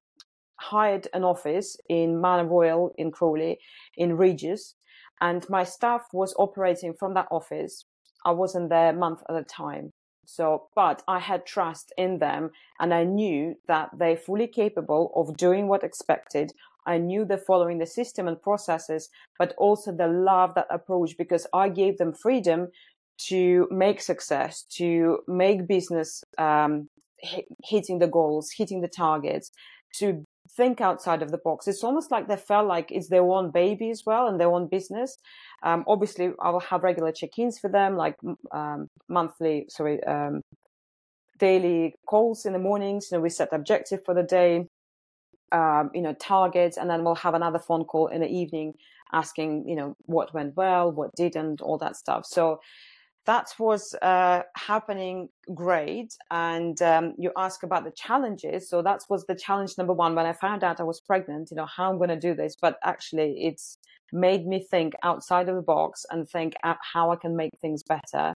hired 0.60 1.08
an 1.12 1.24
office 1.24 1.76
in 1.88 2.20
Manor 2.20 2.46
Royal 2.48 2.92
in 2.98 3.10
Crawley 3.10 3.58
in 3.96 4.16
Regus. 4.16 4.74
and 5.20 5.48
my 5.48 5.64
staff 5.64 6.02
was 6.12 6.34
operating 6.38 6.94
from 6.94 7.14
that 7.14 7.28
office. 7.30 7.84
I 8.24 8.32
wasn't 8.32 8.68
there 8.68 8.90
a 8.90 8.92
month 8.92 9.22
at 9.28 9.36
a 9.36 9.44
time. 9.44 9.92
So, 10.26 10.68
but 10.74 11.02
I 11.06 11.20
had 11.20 11.46
trust 11.46 11.92
in 11.96 12.18
them 12.18 12.50
and 12.80 12.92
I 12.92 13.04
knew 13.04 13.54
that 13.68 13.90
they're 13.96 14.16
fully 14.16 14.48
capable 14.48 15.12
of 15.14 15.36
doing 15.36 15.68
what 15.68 15.84
expected. 15.84 16.52
I 16.86 16.98
knew 16.98 17.24
they're 17.24 17.38
following 17.38 17.78
the 17.78 17.86
system 17.86 18.28
and 18.28 18.40
processes, 18.40 19.08
but 19.38 19.54
also 19.58 19.92
the 19.92 20.08
love 20.08 20.54
that 20.54 20.66
approach 20.70 21.16
because 21.18 21.46
I 21.52 21.68
gave 21.68 21.98
them 21.98 22.12
freedom 22.12 22.68
to 23.28 23.66
make 23.70 24.00
success, 24.00 24.64
to 24.76 25.18
make 25.26 25.66
business 25.66 26.22
um, 26.38 26.88
hitting 27.64 27.98
the 27.98 28.06
goals, 28.06 28.50
hitting 28.56 28.80
the 28.80 28.88
targets, 28.88 29.50
to 29.98 30.24
think 30.56 30.80
outside 30.80 31.22
of 31.22 31.30
the 31.30 31.38
box. 31.38 31.66
It's 31.66 31.82
almost 31.82 32.10
like 32.10 32.28
they 32.28 32.36
felt 32.36 32.66
like 32.66 32.92
it's 32.92 33.08
their 33.08 33.22
own 33.22 33.50
baby 33.50 33.90
as 33.90 34.02
well 34.06 34.28
and 34.28 34.38
their 34.38 34.50
own 34.50 34.68
business. 34.68 35.16
Um, 35.62 35.84
obviously, 35.86 36.30
I 36.40 36.50
will 36.50 36.60
have 36.60 36.82
regular 36.82 37.12
check-ins 37.12 37.58
for 37.58 37.70
them, 37.70 37.96
like 37.96 38.16
um, 38.52 38.88
monthly, 39.08 39.66
sorry, 39.68 40.02
um, 40.04 40.42
daily 41.38 41.94
calls 42.06 42.46
in 42.46 42.52
the 42.52 42.58
mornings. 42.58 43.08
You 43.10 43.18
know, 43.18 43.22
we 43.22 43.30
set 43.30 43.48
objective 43.52 44.00
for 44.04 44.14
the 44.14 44.22
day, 44.22 44.68
um, 45.52 45.90
you 45.94 46.02
know, 46.02 46.14
targets, 46.14 46.76
and 46.76 46.88
then 46.90 47.04
we'll 47.04 47.14
have 47.14 47.34
another 47.34 47.58
phone 47.58 47.84
call 47.84 48.08
in 48.08 48.20
the 48.20 48.28
evening 48.28 48.74
asking, 49.12 49.68
you 49.68 49.76
know, 49.76 49.96
what 50.06 50.34
went 50.34 50.56
well, 50.56 50.90
what 50.90 51.14
didn't, 51.14 51.60
all 51.60 51.78
that 51.78 51.96
stuff. 51.96 52.26
So 52.26 52.60
that 53.26 53.52
was 53.58 53.94
uh, 54.02 54.42
happening 54.56 55.28
great. 55.54 56.16
And 56.30 56.80
um, 56.82 57.14
you 57.18 57.32
ask 57.36 57.62
about 57.62 57.84
the 57.84 57.90
challenges. 57.90 58.68
So 58.68 58.82
that 58.82 59.00
was 59.08 59.24
the 59.26 59.34
challenge 59.34 59.76
number 59.78 59.92
one 59.92 60.14
when 60.14 60.26
I 60.26 60.32
found 60.32 60.64
out 60.64 60.80
I 60.80 60.84
was 60.84 61.00
pregnant, 61.00 61.50
you 61.50 61.56
know, 61.56 61.66
how 61.66 61.90
I'm 61.90 61.98
going 61.98 62.10
to 62.10 62.18
do 62.18 62.34
this. 62.34 62.56
But 62.60 62.78
actually, 62.84 63.44
it's 63.44 63.78
made 64.12 64.46
me 64.46 64.62
think 64.62 64.94
outside 65.02 65.48
of 65.48 65.56
the 65.56 65.62
box 65.62 66.06
and 66.10 66.28
think 66.28 66.54
how 66.62 67.10
I 67.10 67.16
can 67.16 67.36
make 67.36 67.50
things 67.60 67.82
better. 67.82 68.32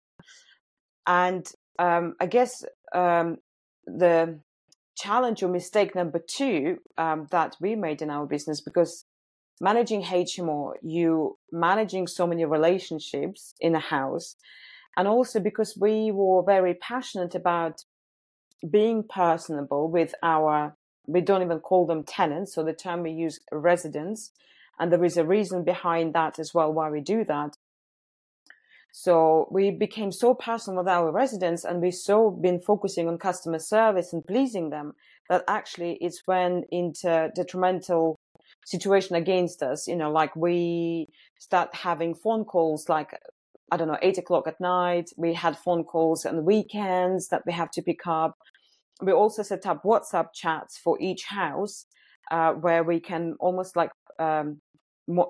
And 1.06 1.46
um, 1.78 2.14
I 2.20 2.26
guess 2.26 2.64
um, 2.92 3.38
the 3.86 4.38
challenge 5.00 5.42
or 5.42 5.48
mistake 5.48 5.94
number 5.94 6.18
two 6.18 6.78
um, 6.98 7.26
that 7.30 7.56
we 7.60 7.74
made 7.74 8.02
in 8.02 8.10
our 8.10 8.26
business 8.26 8.60
because 8.60 9.04
managing 9.60 10.02
HMO, 10.02 10.74
you 10.82 11.38
managing 11.52 12.06
so 12.06 12.26
many 12.26 12.44
relationships 12.44 13.54
in 13.60 13.74
a 13.74 13.80
house 13.80 14.36
and 14.96 15.06
also 15.06 15.40
because 15.40 15.76
we 15.78 16.10
were 16.10 16.42
very 16.42 16.74
passionate 16.74 17.34
about 17.34 17.84
being 18.70 19.02
personable 19.02 19.90
with 19.90 20.14
our 20.22 20.76
we 21.06 21.20
don't 21.20 21.42
even 21.42 21.58
call 21.58 21.86
them 21.86 22.04
tenants 22.04 22.54
so 22.54 22.62
the 22.62 22.74
term 22.74 23.02
we 23.02 23.10
use 23.10 23.40
residents 23.50 24.32
and 24.78 24.92
there 24.92 25.02
is 25.02 25.16
a 25.16 25.24
reason 25.24 25.64
behind 25.64 26.14
that 26.14 26.38
as 26.38 26.52
well 26.52 26.70
why 26.72 26.90
we 26.90 27.00
do 27.00 27.24
that 27.24 27.56
so 28.92 29.48
we 29.50 29.70
became 29.70 30.12
so 30.12 30.34
personal 30.34 30.78
with 30.78 30.88
our 30.88 31.10
residents 31.12 31.64
and 31.64 31.80
we 31.80 31.90
so 31.90 32.30
been 32.30 32.60
focusing 32.60 33.08
on 33.08 33.18
customer 33.18 33.58
service 33.58 34.12
and 34.12 34.26
pleasing 34.26 34.70
them 34.70 34.92
that 35.28 35.44
actually 35.48 35.98
it's 36.00 36.22
when 36.26 36.64
into 36.70 37.30
detrimental 37.34 38.18
situation 38.66 39.16
against 39.16 39.62
us 39.62 39.86
you 39.88 39.96
know 39.96 40.10
like 40.10 40.34
we 40.36 41.06
start 41.38 41.74
having 41.74 42.14
phone 42.14 42.44
calls 42.44 42.88
like 42.88 43.14
I 43.70 43.76
don't 43.76 43.88
know, 43.88 43.98
eight 44.02 44.18
o'clock 44.18 44.46
at 44.48 44.60
night. 44.60 45.10
We 45.16 45.34
had 45.34 45.56
phone 45.56 45.84
calls 45.84 46.26
on 46.26 46.36
the 46.36 46.42
weekends 46.42 47.28
that 47.28 47.42
we 47.46 47.52
have 47.52 47.70
to 47.72 47.82
pick 47.82 48.06
up. 48.06 48.36
We 49.00 49.12
also 49.12 49.42
set 49.42 49.66
up 49.66 49.82
WhatsApp 49.84 50.28
chats 50.34 50.76
for 50.76 51.00
each 51.00 51.24
house 51.24 51.86
uh, 52.30 52.52
where 52.52 52.82
we 52.82 53.00
can 53.00 53.34
almost 53.38 53.76
like 53.76 53.90
um, 54.18 54.60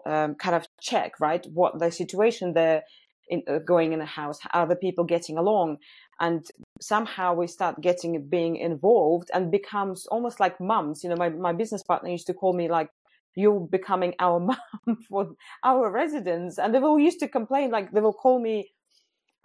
um, 0.07 0.35
kind 0.35 0.57
of 0.57 0.67
check, 0.81 1.21
right, 1.21 1.47
what 1.53 1.79
the 1.79 1.91
situation 1.91 2.55
they're 2.55 2.83
in, 3.31 3.43
uh, 3.49 3.59
going 3.59 3.93
in 3.93 4.01
the 4.01 4.05
house, 4.05 4.39
how 4.43 4.67
the 4.67 4.77
people 4.77 5.05
getting 5.05 5.39
along. 5.39 5.79
And 6.19 6.45
somehow 6.81 7.35
we 7.35 7.47
start 7.47 7.81
getting 7.81 8.29
being 8.29 8.57
involved 8.57 9.31
and 9.33 9.51
becomes 9.51 10.07
almost 10.07 10.41
like 10.41 10.61
mums. 10.61 11.03
You 11.03 11.11
know, 11.11 11.17
my, 11.17 11.31
my 11.31 11.53
business 11.53 11.83
partner 11.83 12.11
used 12.11 12.27
to 12.27 12.35
call 12.35 12.53
me 12.53 12.69
like 12.69 12.91
you're 13.37 13.61
becoming 13.61 14.15
our 14.19 14.41
mom 14.49 14.99
for 15.09 15.31
our 15.65 15.91
residents. 15.91 16.59
And 16.59 16.75
they 16.75 16.81
will 16.81 16.99
used 16.99 17.21
to 17.21 17.29
complain, 17.29 17.71
like 17.71 17.93
they 17.93 18.01
will 18.01 18.13
call 18.13 18.41
me, 18.41 18.73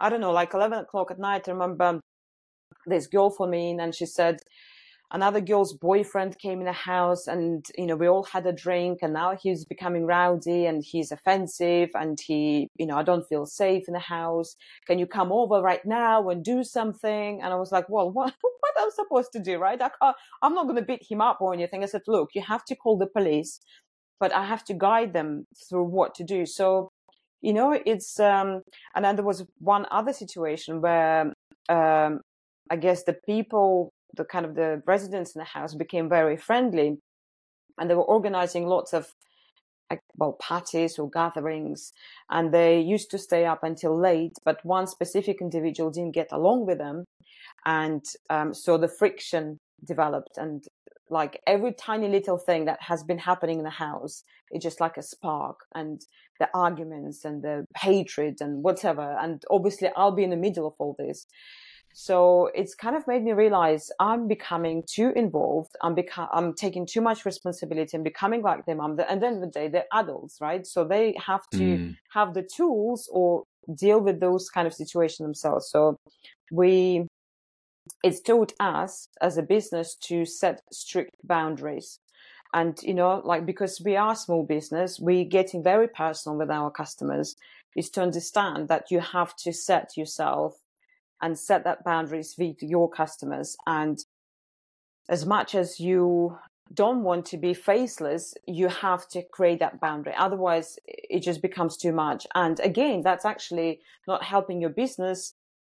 I 0.00 0.10
don't 0.10 0.20
know, 0.20 0.32
like 0.32 0.52
11 0.52 0.78
o'clock 0.78 1.10
at 1.10 1.18
night. 1.18 1.48
I 1.48 1.52
remember 1.52 2.00
this 2.86 3.06
girl 3.06 3.30
for 3.30 3.46
me 3.46 3.76
and 3.78 3.94
she 3.94 4.06
said, 4.06 4.38
another 5.12 5.40
girl's 5.40 5.72
boyfriend 5.72 6.38
came 6.38 6.58
in 6.58 6.66
the 6.66 6.72
house 6.72 7.26
and, 7.28 7.64
you 7.78 7.86
know, 7.86 7.96
we 7.96 8.08
all 8.08 8.24
had 8.24 8.46
a 8.46 8.52
drink 8.52 8.98
and 9.02 9.12
now 9.12 9.36
he's 9.40 9.64
becoming 9.64 10.04
rowdy 10.04 10.66
and 10.66 10.82
he's 10.84 11.12
offensive 11.12 11.90
and 11.94 12.18
he, 12.20 12.68
you 12.76 12.86
know, 12.86 12.96
I 12.96 13.02
don't 13.02 13.26
feel 13.28 13.46
safe 13.46 13.84
in 13.86 13.94
the 13.94 14.00
house. 14.00 14.56
Can 14.86 14.98
you 14.98 15.06
come 15.06 15.30
over 15.30 15.60
right 15.60 15.84
now 15.84 16.28
and 16.28 16.44
do 16.44 16.64
something? 16.64 17.40
And 17.40 17.52
I 17.52 17.56
was 17.56 17.70
like, 17.70 17.88
well, 17.88 18.10
what, 18.10 18.34
what 18.40 18.72
am 18.78 18.86
I 18.86 18.90
supposed 18.94 19.32
to 19.32 19.38
do? 19.38 19.58
Right. 19.58 19.80
I 19.80 19.90
can't, 20.00 20.16
I'm 20.42 20.54
not 20.54 20.64
going 20.64 20.76
to 20.76 20.82
beat 20.82 21.06
him 21.08 21.20
up 21.20 21.38
or 21.40 21.54
anything. 21.54 21.82
I 21.82 21.86
said, 21.86 22.02
look, 22.08 22.30
you 22.34 22.42
have 22.42 22.64
to 22.64 22.74
call 22.74 22.98
the 22.98 23.06
police, 23.06 23.60
but 24.18 24.32
I 24.32 24.44
have 24.44 24.64
to 24.64 24.74
guide 24.74 25.12
them 25.12 25.46
through 25.68 25.84
what 25.84 26.14
to 26.16 26.24
do. 26.24 26.46
So, 26.46 26.90
you 27.42 27.52
know, 27.52 27.78
it's, 27.86 28.18
um, 28.18 28.62
and 28.96 29.04
then 29.04 29.14
there 29.14 29.24
was 29.24 29.44
one 29.58 29.86
other 29.92 30.12
situation 30.12 30.80
where, 30.80 31.32
um, 31.68 32.20
I 32.68 32.74
guess 32.74 33.04
the 33.04 33.12
people 33.12 33.92
the 34.16 34.24
kind 34.24 34.44
of 34.44 34.54
the 34.54 34.82
residents 34.86 35.34
in 35.34 35.38
the 35.38 35.44
house 35.44 35.74
became 35.74 36.08
very 36.08 36.36
friendly 36.36 36.98
and 37.78 37.90
they 37.90 37.94
were 37.94 38.02
organizing 38.02 38.66
lots 38.66 38.92
of 38.92 39.12
well 40.16 40.32
parties 40.32 40.98
or 40.98 41.08
gatherings 41.08 41.92
and 42.30 42.52
they 42.52 42.80
used 42.80 43.10
to 43.10 43.18
stay 43.18 43.44
up 43.44 43.62
until 43.62 43.96
late 43.96 44.32
but 44.44 44.64
one 44.64 44.86
specific 44.86 45.40
individual 45.40 45.90
didn't 45.90 46.14
get 46.14 46.28
along 46.32 46.66
with 46.66 46.78
them 46.78 47.04
and 47.64 48.04
um, 48.30 48.52
so 48.52 48.76
the 48.76 48.88
friction 48.88 49.58
developed 49.84 50.36
and 50.36 50.64
like 51.08 51.40
every 51.46 51.72
tiny 51.72 52.08
little 52.08 52.38
thing 52.38 52.64
that 52.64 52.78
has 52.82 53.04
been 53.04 53.18
happening 53.18 53.58
in 53.58 53.64
the 53.64 53.70
house 53.70 54.24
it's 54.50 54.64
just 54.64 54.80
like 54.80 54.96
a 54.96 55.02
spark 55.02 55.60
and 55.74 56.00
the 56.40 56.48
arguments 56.52 57.24
and 57.24 57.42
the 57.42 57.64
hatred 57.76 58.36
and 58.40 58.64
whatever 58.64 59.16
and 59.20 59.44
obviously 59.50 59.88
i'll 59.96 60.10
be 60.10 60.24
in 60.24 60.30
the 60.30 60.36
middle 60.36 60.66
of 60.66 60.74
all 60.78 60.96
this 60.98 61.26
so 61.98 62.50
it's 62.54 62.74
kind 62.74 62.94
of 62.94 63.06
made 63.06 63.24
me 63.24 63.32
realize 63.32 63.90
I'm 63.98 64.28
becoming 64.28 64.82
too 64.86 65.14
involved. 65.16 65.74
I'm 65.80 65.94
become 65.94 66.28
I'm 66.30 66.52
taking 66.52 66.84
too 66.84 67.00
much 67.00 67.24
responsibility 67.24 67.96
and 67.96 68.04
becoming 68.04 68.42
like 68.42 68.66
them. 68.66 68.82
I'm 68.82 68.96
the, 68.96 69.10
and 69.10 69.22
then 69.22 69.40
the 69.40 69.46
day 69.46 69.68
they're 69.68 69.86
adults, 69.94 70.36
right? 70.38 70.66
So 70.66 70.84
they 70.84 71.14
have 71.26 71.48
to 71.52 71.58
mm. 71.58 71.96
have 72.12 72.34
the 72.34 72.42
tools 72.42 73.08
or 73.10 73.44
deal 73.74 73.98
with 73.98 74.20
those 74.20 74.50
kind 74.50 74.66
of 74.66 74.74
situations 74.74 75.24
themselves. 75.26 75.70
So 75.70 75.96
we 76.52 77.06
it's 78.04 78.20
taught 78.20 78.52
us 78.60 79.08
as 79.22 79.38
a 79.38 79.42
business 79.42 79.96
to 80.08 80.26
set 80.26 80.60
strict 80.70 81.16
boundaries 81.24 81.98
and 82.52 82.78
you 82.82 82.92
know 82.92 83.22
like 83.24 83.46
because 83.46 83.80
we 83.82 83.96
are 83.96 84.14
small 84.14 84.44
business 84.44 85.00
we're 85.00 85.24
getting 85.24 85.62
very 85.62 85.88
personal 85.88 86.36
with 86.36 86.50
our 86.50 86.70
customers 86.70 87.36
is 87.74 87.88
to 87.88 88.02
understand 88.02 88.68
that 88.68 88.90
you 88.90 89.00
have 89.00 89.34
to 89.36 89.52
set 89.52 89.96
yourself 89.96 90.65
and 91.22 91.38
set 91.38 91.64
that 91.64 91.84
boundaries 91.84 92.34
with 92.38 92.56
your 92.60 92.90
customers. 92.90 93.56
And 93.66 93.98
as 95.08 95.24
much 95.24 95.54
as 95.54 95.80
you 95.80 96.38
don't 96.74 97.04
want 97.04 97.24
to 97.26 97.36
be 97.36 97.54
faceless, 97.54 98.34
you 98.46 98.68
have 98.68 99.06
to 99.08 99.22
create 99.22 99.60
that 99.60 99.80
boundary. 99.80 100.14
Otherwise, 100.16 100.78
it 100.86 101.20
just 101.20 101.40
becomes 101.40 101.76
too 101.76 101.92
much. 101.92 102.26
And 102.34 102.58
again, 102.60 103.02
that's 103.02 103.24
actually 103.24 103.80
not 104.08 104.24
helping 104.24 104.60
your 104.60 104.70
business 104.70 105.34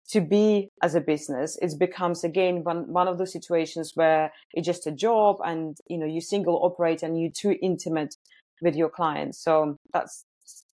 to 0.09 0.21
be 0.21 0.69
as 0.83 0.97
a 0.97 1.01
business. 1.01 1.57
It 1.63 1.79
becomes 1.79 2.25
again 2.25 2.65
one, 2.65 2.93
one 2.93 3.07
of 3.07 3.19
those 3.19 3.33
situations 3.33 3.93
where 3.95 4.33
it's 4.53 4.67
just 4.67 4.87
a 4.89 4.93
job 4.93 5.37
and, 5.45 5.77
you 5.87 5.97
know, 5.97 6.07
you 6.07 6.21
single 6.21 6.59
operate 6.65 7.05
and 7.05 7.21
you're 7.21 7.31
too 7.31 7.57
intimate 7.63 8.17
with 8.61 8.75
your 8.75 8.91
clients. 8.91 9.39
So 9.39 9.77
that's 9.93 10.25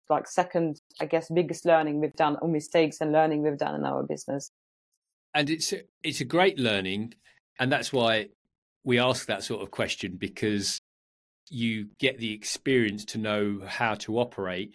like 0.09 0.27
second, 0.27 0.81
I 1.01 1.07
guess, 1.07 1.29
biggest 1.29 1.67
learning 1.67 2.01
we've 2.01 2.15
done 2.15 2.37
or 2.41 2.49
mistakes 2.49 3.01
and 3.01 3.13
learning 3.13 3.43
we've 3.43 3.59
done 3.59 3.75
in 3.75 3.85
our 3.85 4.03
business. 4.03 4.51
And 5.35 5.51
it's 5.51 5.73
a, 5.73 5.83
it's 6.03 6.21
a 6.21 6.25
great 6.25 6.59
learning, 6.59 7.15
and 7.59 7.71
that's 7.71 7.93
why 7.93 8.29
we 8.85 8.99
ask 8.99 9.27
that 9.27 9.43
sort 9.43 9.63
of 9.63 9.71
question 9.71 10.17
because 10.17 10.81
you 11.51 11.89
get 11.99 12.19
the 12.19 12.33
experience 12.33 13.05
to 13.07 13.19
know 13.19 13.61
how 13.67 13.95
to 13.95 14.19
operate, 14.19 14.75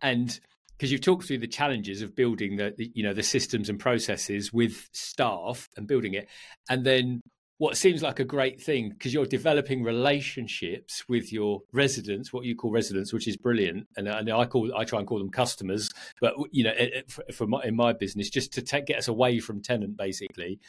and 0.00 0.38
because 0.76 0.92
you've 0.92 1.00
talked 1.00 1.26
through 1.26 1.38
the 1.38 1.46
challenges 1.46 2.02
of 2.02 2.14
building 2.14 2.56
the, 2.56 2.72
the 2.78 2.90
you 2.94 3.02
know 3.02 3.12
the 3.12 3.22
systems 3.22 3.68
and 3.68 3.78
processes 3.78 4.52
with 4.52 4.88
staff 4.92 5.68
and 5.76 5.86
building 5.86 6.14
it, 6.14 6.28
and 6.70 6.86
then 6.86 7.20
what 7.58 7.76
seems 7.76 8.02
like 8.02 8.20
a 8.20 8.24
great 8.24 8.60
thing 8.60 8.90
because 8.90 9.12
you're 9.12 9.26
developing 9.26 9.82
relationships 9.82 11.04
with 11.08 11.32
your 11.32 11.60
residents, 11.72 12.32
what 12.32 12.44
you 12.44 12.54
call 12.54 12.70
residents, 12.70 13.12
which 13.12 13.26
is 13.26 13.36
brilliant. 13.36 13.86
And, 13.96 14.08
and 14.08 14.30
I 14.30 14.46
call 14.46 14.72
I 14.76 14.84
try 14.84 15.00
and 15.00 15.08
call 15.08 15.18
them 15.18 15.30
customers, 15.30 15.90
but 16.20 16.34
you 16.52 16.64
know, 16.64 16.72
eh, 16.76 16.88
eh, 16.94 17.02
for, 17.08 17.24
for 17.32 17.46
my, 17.46 17.62
in 17.64 17.74
my 17.74 17.92
business, 17.92 18.30
just 18.30 18.52
to 18.54 18.62
take, 18.62 18.86
get 18.86 18.98
us 18.98 19.08
away 19.08 19.40
from 19.40 19.60
tenant, 19.60 19.96
basically. 19.96 20.60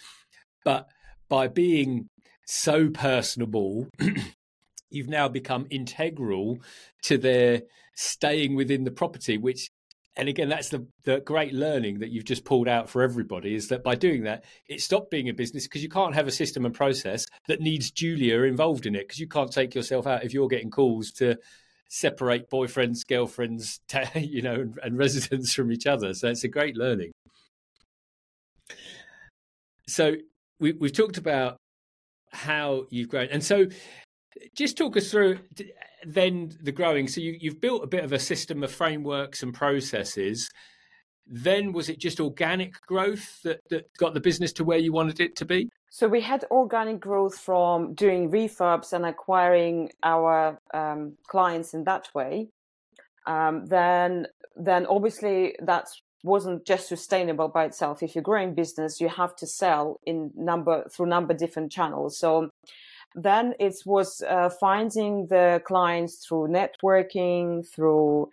But 0.65 0.87
by 1.29 1.47
being 1.47 2.09
so 2.45 2.89
personable 2.89 3.87
you've 4.89 5.07
now 5.07 5.27
become 5.27 5.67
integral 5.69 6.57
to 7.03 7.17
their 7.17 7.61
staying 7.95 8.55
within 8.55 8.83
the 8.83 8.91
property, 8.91 9.37
which 9.37 9.69
and 10.19 10.29
again 10.29 10.49
that's 10.49 10.69
the, 10.69 10.85
the 11.03 11.19
great 11.21 11.53
learning 11.53 11.99
that 11.99 12.09
you've 12.09 12.25
just 12.25 12.45
pulled 12.45 12.67
out 12.67 12.89
for 12.89 13.01
everybody 13.01 13.55
is 13.55 13.69
that 13.69 13.83
by 13.83 13.95
doing 13.95 14.23
that 14.23 14.43
it 14.67 14.81
stopped 14.81 15.09
being 15.09 15.29
a 15.29 15.33
business 15.33 15.63
because 15.63 15.81
you 15.81 15.89
can't 15.89 16.13
have 16.13 16.27
a 16.27 16.31
system 16.31 16.65
and 16.65 16.75
process 16.75 17.25
that 17.47 17.61
needs 17.61 17.89
julia 17.89 18.41
involved 18.41 18.85
in 18.85 18.95
it 18.95 19.07
because 19.07 19.19
you 19.19 19.27
can't 19.27 19.51
take 19.51 19.73
yourself 19.73 20.05
out 20.05 20.23
if 20.23 20.33
you're 20.33 20.47
getting 20.47 20.69
calls 20.69 21.11
to 21.11 21.35
separate 21.89 22.49
boyfriends 22.49 23.05
girlfriends 23.07 23.79
you 24.15 24.41
know 24.41 24.53
and, 24.53 24.79
and 24.83 24.97
residents 24.97 25.53
from 25.53 25.71
each 25.71 25.87
other. 25.87 26.13
So 26.13 26.29
it's 26.29 26.43
a 26.43 26.47
great 26.47 26.77
learning. 26.77 27.11
So 29.87 30.15
we, 30.59 30.73
we've 30.73 30.93
talked 30.93 31.17
about 31.17 31.57
how 32.31 32.85
you've 32.91 33.09
grown. 33.09 33.27
And 33.31 33.43
so 33.43 33.67
just 34.55 34.77
talk 34.77 34.97
us 34.97 35.11
through 35.11 35.39
then 36.05 36.55
the 36.61 36.71
growing. 36.71 37.07
So 37.07 37.21
you, 37.21 37.37
you've 37.39 37.61
built 37.61 37.83
a 37.83 37.87
bit 37.87 38.03
of 38.03 38.13
a 38.13 38.19
system 38.19 38.63
of 38.63 38.71
frameworks 38.71 39.43
and 39.43 39.53
processes. 39.53 40.49
Then 41.27 41.73
was 41.73 41.89
it 41.89 41.99
just 41.99 42.19
organic 42.19 42.73
growth 42.81 43.41
that, 43.43 43.59
that 43.69 43.85
got 43.97 44.13
the 44.13 44.19
business 44.19 44.51
to 44.53 44.63
where 44.63 44.79
you 44.79 44.91
wanted 44.91 45.19
it 45.19 45.35
to 45.37 45.45
be? 45.45 45.69
So 45.91 46.07
we 46.07 46.21
had 46.21 46.45
organic 46.51 46.99
growth 46.99 47.37
from 47.37 47.93
doing 47.93 48.31
refurbs 48.31 48.93
and 48.93 49.05
acquiring 49.05 49.91
our 50.03 50.59
um, 50.73 51.17
clients 51.27 51.73
in 51.73 51.83
that 51.83 52.07
way. 52.13 52.49
Um, 53.25 53.65
then, 53.65 54.27
then 54.55 54.85
obviously 54.85 55.55
that 55.61 55.87
wasn't 56.23 56.65
just 56.65 56.87
sustainable 56.87 57.47
by 57.47 57.65
itself. 57.65 58.01
If 58.03 58.15
you're 58.15 58.23
growing 58.23 58.53
business, 58.53 58.99
you 58.99 59.09
have 59.09 59.35
to 59.37 59.47
sell 59.47 59.99
in 60.05 60.31
number 60.35 60.87
through 60.89 61.07
number 61.07 61.33
different 61.33 61.71
channels. 61.71 62.17
So 62.17 62.49
then 63.15 63.53
it 63.59 63.75
was 63.85 64.21
uh, 64.27 64.49
finding 64.49 65.27
the 65.27 65.61
clients 65.65 66.25
through 66.25 66.47
networking, 66.47 67.67
through 67.67 68.29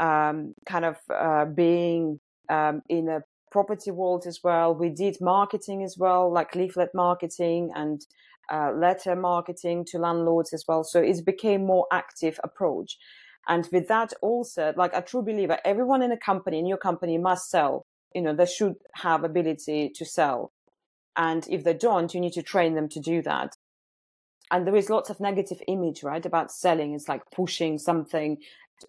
um, 0.00 0.54
kind 0.66 0.84
of 0.84 0.96
uh, 1.14 1.44
being 1.44 2.20
um, 2.48 2.82
in 2.88 3.08
a 3.08 3.22
property 3.50 3.90
world 3.90 4.26
as 4.26 4.40
well. 4.42 4.74
We 4.74 4.90
did 4.90 5.18
marketing 5.20 5.82
as 5.82 5.96
well, 5.98 6.32
like 6.32 6.54
leaflet 6.54 6.94
marketing 6.94 7.70
and 7.74 8.00
uh, 8.50 8.72
letter 8.72 9.14
marketing 9.14 9.84
to 9.86 9.98
landlords 9.98 10.52
as 10.52 10.64
well. 10.66 10.84
So 10.84 11.00
it 11.00 11.24
became 11.24 11.66
more 11.66 11.86
active 11.92 12.40
approach. 12.42 12.96
And 13.46 13.68
with 13.72 13.88
that 13.88 14.12
also, 14.22 14.74
like 14.76 14.92
a 14.94 15.02
true 15.02 15.22
believer, 15.22 15.58
everyone 15.64 16.02
in 16.02 16.12
a 16.12 16.18
company, 16.18 16.58
in 16.58 16.66
your 16.66 16.78
company 16.78 17.18
must 17.18 17.50
sell. 17.50 17.86
You 18.14 18.22
know, 18.22 18.34
they 18.34 18.46
should 18.46 18.76
have 18.94 19.24
ability 19.24 19.92
to 19.94 20.04
sell. 20.04 20.52
And 21.16 21.46
if 21.48 21.64
they 21.64 21.74
don't, 21.74 22.12
you 22.14 22.20
need 22.20 22.34
to 22.34 22.42
train 22.42 22.74
them 22.74 22.88
to 22.90 23.00
do 23.00 23.22
that 23.22 23.54
and 24.50 24.66
there 24.66 24.76
is 24.76 24.90
lots 24.90 25.10
of 25.10 25.20
negative 25.20 25.60
image 25.68 26.02
right 26.02 26.24
about 26.24 26.50
selling. 26.50 26.94
It's 26.94 27.08
like 27.08 27.22
pushing 27.30 27.78
something 27.78 28.38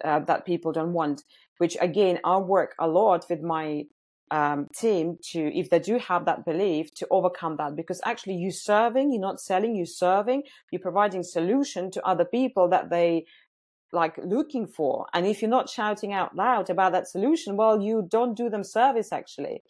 uh, 0.04 0.20
that 0.20 0.46
people 0.46 0.72
don't 0.72 0.92
want 0.92 1.24
which 1.58 1.76
again 1.80 2.18
i 2.24 2.36
work 2.36 2.74
a 2.78 2.86
lot 2.86 3.26
with 3.28 3.42
my 3.42 3.84
um, 4.30 4.68
team 4.74 5.18
to 5.32 5.40
if 5.58 5.70
they 5.70 5.80
do 5.80 5.98
have 5.98 6.24
that 6.26 6.44
belief 6.44 6.94
to 6.94 7.06
overcome 7.10 7.56
that. 7.56 7.74
Because 7.74 8.00
actually 8.04 8.36
you're 8.36 8.52
serving 8.52 9.12
you're 9.12 9.20
not 9.20 9.40
selling 9.40 9.74
you're 9.74 9.86
serving 9.86 10.44
you're 10.70 10.80
providing 10.80 11.22
solution 11.22 11.90
to 11.90 12.06
other 12.06 12.24
people 12.24 12.68
that 12.68 12.90
they 12.90 13.26
like 13.92 14.16
looking 14.18 14.68
for. 14.68 15.06
And 15.12 15.26
if 15.26 15.42
you're 15.42 15.50
not 15.50 15.68
shouting 15.68 16.12
out 16.12 16.36
loud 16.36 16.70
about 16.70 16.92
that 16.92 17.08
solution 17.08 17.56
well 17.56 17.82
you 17.82 18.06
don't 18.08 18.36
do 18.36 18.48
them 18.48 18.62
service 18.62 19.12
actually 19.12 19.62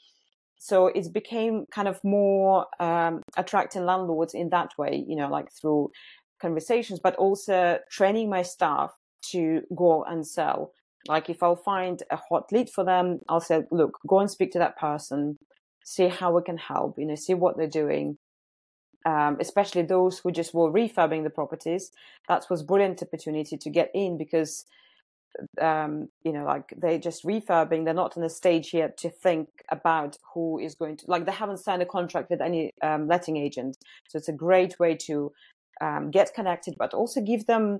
so 0.62 0.88
it 0.88 1.10
became 1.10 1.64
kind 1.72 1.88
of 1.88 2.04
more 2.04 2.66
um, 2.80 3.22
attracting 3.38 3.86
landlords 3.86 4.34
in 4.34 4.50
that 4.50 4.76
way, 4.76 5.02
you 5.08 5.16
know, 5.16 5.26
like 5.26 5.50
through 5.50 5.90
conversations, 6.38 7.00
but 7.02 7.16
also 7.16 7.78
training 7.90 8.28
my 8.28 8.42
staff 8.42 8.90
to 9.30 9.62
go 9.74 10.04
and 10.04 10.26
sell. 10.26 10.72
Like 11.08 11.30
if 11.30 11.42
I'll 11.42 11.56
find 11.56 12.02
a 12.10 12.16
hot 12.16 12.52
lead 12.52 12.68
for 12.68 12.84
them, 12.84 13.20
I'll 13.26 13.40
say, 13.40 13.62
look, 13.70 13.98
go 14.06 14.20
and 14.20 14.30
speak 14.30 14.52
to 14.52 14.58
that 14.58 14.78
person, 14.78 15.38
see 15.82 16.08
how 16.08 16.36
we 16.36 16.42
can 16.42 16.58
help, 16.58 16.98
you 16.98 17.06
know, 17.06 17.14
see 17.14 17.32
what 17.32 17.56
they're 17.56 17.66
doing. 17.66 18.18
Um, 19.06 19.38
especially 19.40 19.80
those 19.80 20.18
who 20.18 20.30
just 20.30 20.52
were 20.52 20.70
refurbing 20.70 21.22
the 21.22 21.30
properties. 21.30 21.90
That 22.28 22.44
was 22.50 22.62
brilliant 22.62 23.02
opportunity 23.02 23.56
to 23.56 23.70
get 23.70 23.90
in 23.94 24.18
because 24.18 24.66
um, 25.60 26.08
you 26.24 26.32
know, 26.32 26.44
like 26.44 26.74
they're 26.76 26.98
just 26.98 27.24
refurbing. 27.24 27.84
They're 27.84 27.94
not 27.94 28.16
in 28.16 28.22
the 28.22 28.30
stage 28.30 28.74
yet 28.74 28.96
to 28.98 29.10
think 29.10 29.48
about 29.70 30.16
who 30.34 30.58
is 30.58 30.74
going 30.74 30.96
to, 30.98 31.04
like, 31.08 31.26
they 31.26 31.32
haven't 31.32 31.58
signed 31.58 31.82
a 31.82 31.86
contract 31.86 32.30
with 32.30 32.40
any 32.40 32.72
um, 32.82 33.08
letting 33.08 33.36
agent. 33.36 33.76
So 34.08 34.18
it's 34.18 34.28
a 34.28 34.32
great 34.32 34.78
way 34.78 34.96
to 35.06 35.32
um, 35.80 36.10
get 36.10 36.34
connected, 36.34 36.74
but 36.78 36.94
also 36.94 37.20
give 37.20 37.46
them 37.46 37.78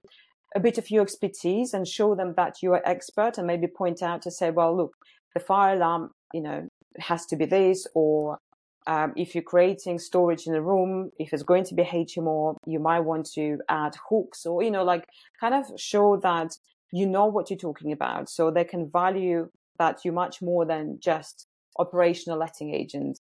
a 0.54 0.60
bit 0.60 0.78
of 0.78 0.90
your 0.90 1.02
expertise 1.02 1.74
and 1.74 1.86
show 1.86 2.14
them 2.14 2.34
that 2.36 2.62
you 2.62 2.72
are 2.72 2.82
expert 2.84 3.38
and 3.38 3.46
maybe 3.46 3.66
point 3.66 4.02
out 4.02 4.22
to 4.22 4.30
say, 4.30 4.50
well, 4.50 4.76
look, 4.76 4.94
the 5.34 5.40
fire 5.40 5.76
alarm, 5.76 6.10
you 6.34 6.40
know, 6.40 6.66
has 6.98 7.24
to 7.26 7.36
be 7.36 7.44
this, 7.44 7.86
or 7.94 8.38
um, 8.86 9.12
if 9.16 9.34
you're 9.34 9.44
creating 9.44 9.98
storage 9.98 10.46
in 10.46 10.54
a 10.54 10.62
room, 10.62 11.10
if 11.18 11.32
it's 11.32 11.42
going 11.42 11.64
to 11.64 11.74
be 11.74 11.84
HMO, 11.84 12.56
you 12.66 12.80
might 12.80 13.00
want 13.00 13.30
to 13.34 13.58
add 13.68 13.94
hooks 14.08 14.46
or, 14.46 14.62
you 14.62 14.70
know, 14.70 14.82
like 14.82 15.04
kind 15.40 15.54
of 15.54 15.66
show 15.78 16.16
that 16.22 16.56
you 16.92 17.06
know 17.06 17.26
what 17.26 17.50
you're 17.50 17.58
talking 17.58 17.92
about. 17.92 18.28
So 18.28 18.50
they 18.50 18.64
can 18.64 18.88
value 18.88 19.50
that 19.78 20.04
you 20.04 20.12
much 20.12 20.42
more 20.42 20.64
than 20.64 20.98
just 21.00 21.46
operational 21.78 22.38
letting 22.38 22.74
agent. 22.74 23.20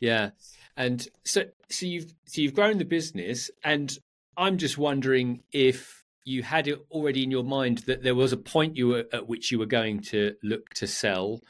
Yeah. 0.00 0.30
And 0.76 1.06
so 1.24 1.44
so 1.70 1.86
you've 1.86 2.12
so 2.26 2.40
you've 2.40 2.54
grown 2.54 2.78
the 2.78 2.84
business 2.84 3.50
and 3.64 3.96
I'm 4.36 4.58
just 4.58 4.78
wondering 4.78 5.42
if 5.52 6.04
you 6.24 6.42
had 6.42 6.68
it 6.68 6.78
already 6.90 7.24
in 7.24 7.30
your 7.30 7.42
mind 7.42 7.78
that 7.78 8.02
there 8.02 8.14
was 8.14 8.32
a 8.32 8.36
point 8.36 8.76
you 8.76 8.88
were 8.88 9.04
at 9.12 9.28
which 9.28 9.50
you 9.50 9.58
were 9.58 9.66
going 9.66 10.00
to 10.00 10.34
look 10.42 10.70
to 10.74 10.86
sell 10.86 11.40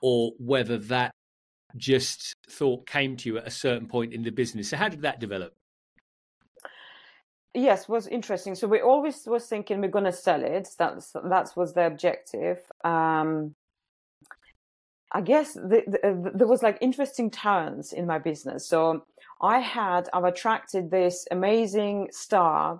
or 0.00 0.32
whether 0.38 0.78
that 0.78 1.12
just 1.76 2.34
thought 2.48 2.86
came 2.86 3.16
to 3.16 3.28
you 3.28 3.38
at 3.38 3.46
a 3.46 3.50
certain 3.50 3.88
point 3.88 4.12
in 4.12 4.22
the 4.22 4.30
business. 4.30 4.68
So 4.68 4.76
how 4.76 4.88
did 4.88 5.02
that 5.02 5.18
develop? 5.18 5.54
Yes, 7.58 7.88
was 7.88 8.06
interesting. 8.06 8.54
So 8.54 8.68
we 8.68 8.80
always 8.80 9.26
was 9.26 9.46
thinking 9.46 9.80
we're 9.80 9.88
going 9.88 10.04
to 10.04 10.12
sell 10.12 10.44
it. 10.44 10.68
That's 10.78 11.10
that 11.10 11.50
was 11.56 11.74
the 11.74 11.86
objective. 11.86 12.60
Um, 12.84 13.56
I 15.10 15.22
guess 15.22 15.54
the, 15.54 15.82
the, 15.86 16.30
there 16.34 16.46
was 16.46 16.62
like 16.62 16.78
interesting 16.80 17.32
turns 17.32 17.92
in 17.92 18.06
my 18.06 18.20
business. 18.20 18.68
So 18.68 19.04
I 19.42 19.58
had 19.58 20.08
I've 20.12 20.22
attracted 20.22 20.92
this 20.92 21.26
amazing 21.32 22.10
star 22.12 22.78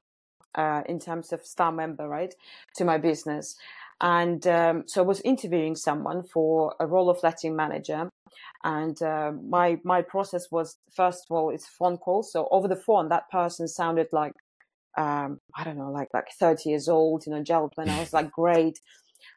uh, 0.55 0.83
in 0.87 1.01
terms 1.01 1.33
of 1.33 1.45
star 1.45 1.73
member, 1.73 2.09
right, 2.09 2.33
to 2.77 2.85
my 2.85 2.99
business, 2.99 3.57
and 4.01 4.47
um, 4.47 4.85
so 4.87 5.03
I 5.03 5.07
was 5.07 5.21
interviewing 5.23 5.75
someone 5.75 6.23
for 6.23 6.77
a 6.79 6.87
role 6.87 7.11
of 7.11 7.19
letting 7.25 7.57
manager. 7.57 8.11
And 8.63 9.03
uh, 9.03 9.33
my 9.33 9.81
my 9.83 10.03
process 10.03 10.53
was 10.53 10.77
first 10.95 11.25
of 11.29 11.37
all 11.37 11.51
it's 11.51 11.67
phone 11.67 11.97
call. 11.97 12.23
So 12.23 12.47
over 12.53 12.69
the 12.69 12.77
phone, 12.77 13.09
that 13.09 13.29
person 13.31 13.67
sounded 13.67 14.07
like 14.13 14.35
um, 14.97 15.41
I 15.57 15.65
don't 15.65 15.79
know, 15.79 15.91
like 15.91 16.09
like 16.13 16.29
30 16.39 16.71
years 16.71 16.89
old, 16.89 17.25
you 17.27 17.33
know, 17.33 17.43
gentleman. 17.43 17.91
I 17.91 18.01
was 18.01 18.13
like, 18.13 18.31
great. 18.31 18.81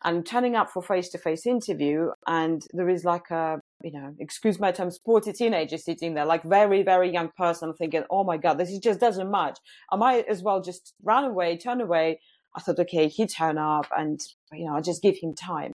I'm 0.03 0.23
turning 0.23 0.55
up 0.55 0.71
for 0.71 0.81
face 0.81 1.09
to 1.09 1.17
face 1.17 1.45
interview, 1.45 2.09
and 2.27 2.63
there 2.73 2.89
is 2.89 3.03
like 3.03 3.29
a, 3.31 3.59
you 3.83 3.91
know, 3.91 4.15
excuse 4.19 4.59
my 4.59 4.71
term, 4.71 4.91
sporty 4.91 5.33
teenager 5.33 5.77
sitting 5.77 6.13
there, 6.13 6.25
like 6.25 6.43
very, 6.43 6.83
very 6.83 7.11
young 7.11 7.29
person. 7.37 7.73
Thinking, 7.73 8.03
oh 8.09 8.23
my 8.23 8.37
God, 8.37 8.57
this 8.57 8.77
just 8.79 8.99
doesn't 8.99 9.29
match. 9.29 9.57
I 9.91 9.95
might 9.95 10.27
as 10.27 10.41
well 10.43 10.61
just 10.61 10.93
run 11.03 11.25
away, 11.25 11.57
turn 11.57 11.81
away. 11.81 12.19
I 12.55 12.61
thought, 12.61 12.79
okay, 12.79 13.07
he 13.07 13.27
turn 13.27 13.57
up 13.57 13.87
and, 13.97 14.19
you 14.51 14.65
know, 14.65 14.75
I 14.75 14.81
just 14.81 15.01
give 15.01 15.17
him 15.17 15.33
time. 15.33 15.71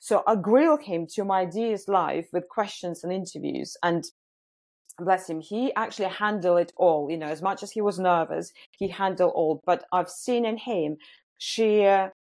So 0.00 0.22
I 0.26 0.36
grill 0.36 0.78
him 0.78 1.06
to 1.14 1.24
my 1.24 1.40
ideas 1.40 1.88
life 1.88 2.28
with 2.32 2.48
questions 2.48 3.04
and 3.04 3.12
interviews. 3.12 3.76
And 3.82 4.04
bless 4.98 5.28
him, 5.28 5.40
he 5.40 5.72
actually 5.74 6.08
handled 6.08 6.60
it 6.60 6.72
all. 6.76 7.10
You 7.10 7.18
know, 7.18 7.26
as 7.26 7.42
much 7.42 7.62
as 7.62 7.72
he 7.72 7.80
was 7.80 7.98
nervous, 7.98 8.52
he 8.70 8.88
handled 8.88 9.32
all. 9.34 9.62
But 9.64 9.84
I've 9.92 10.10
seen 10.10 10.44
in 10.44 10.56
him 10.56 10.96
sheer 11.38 12.12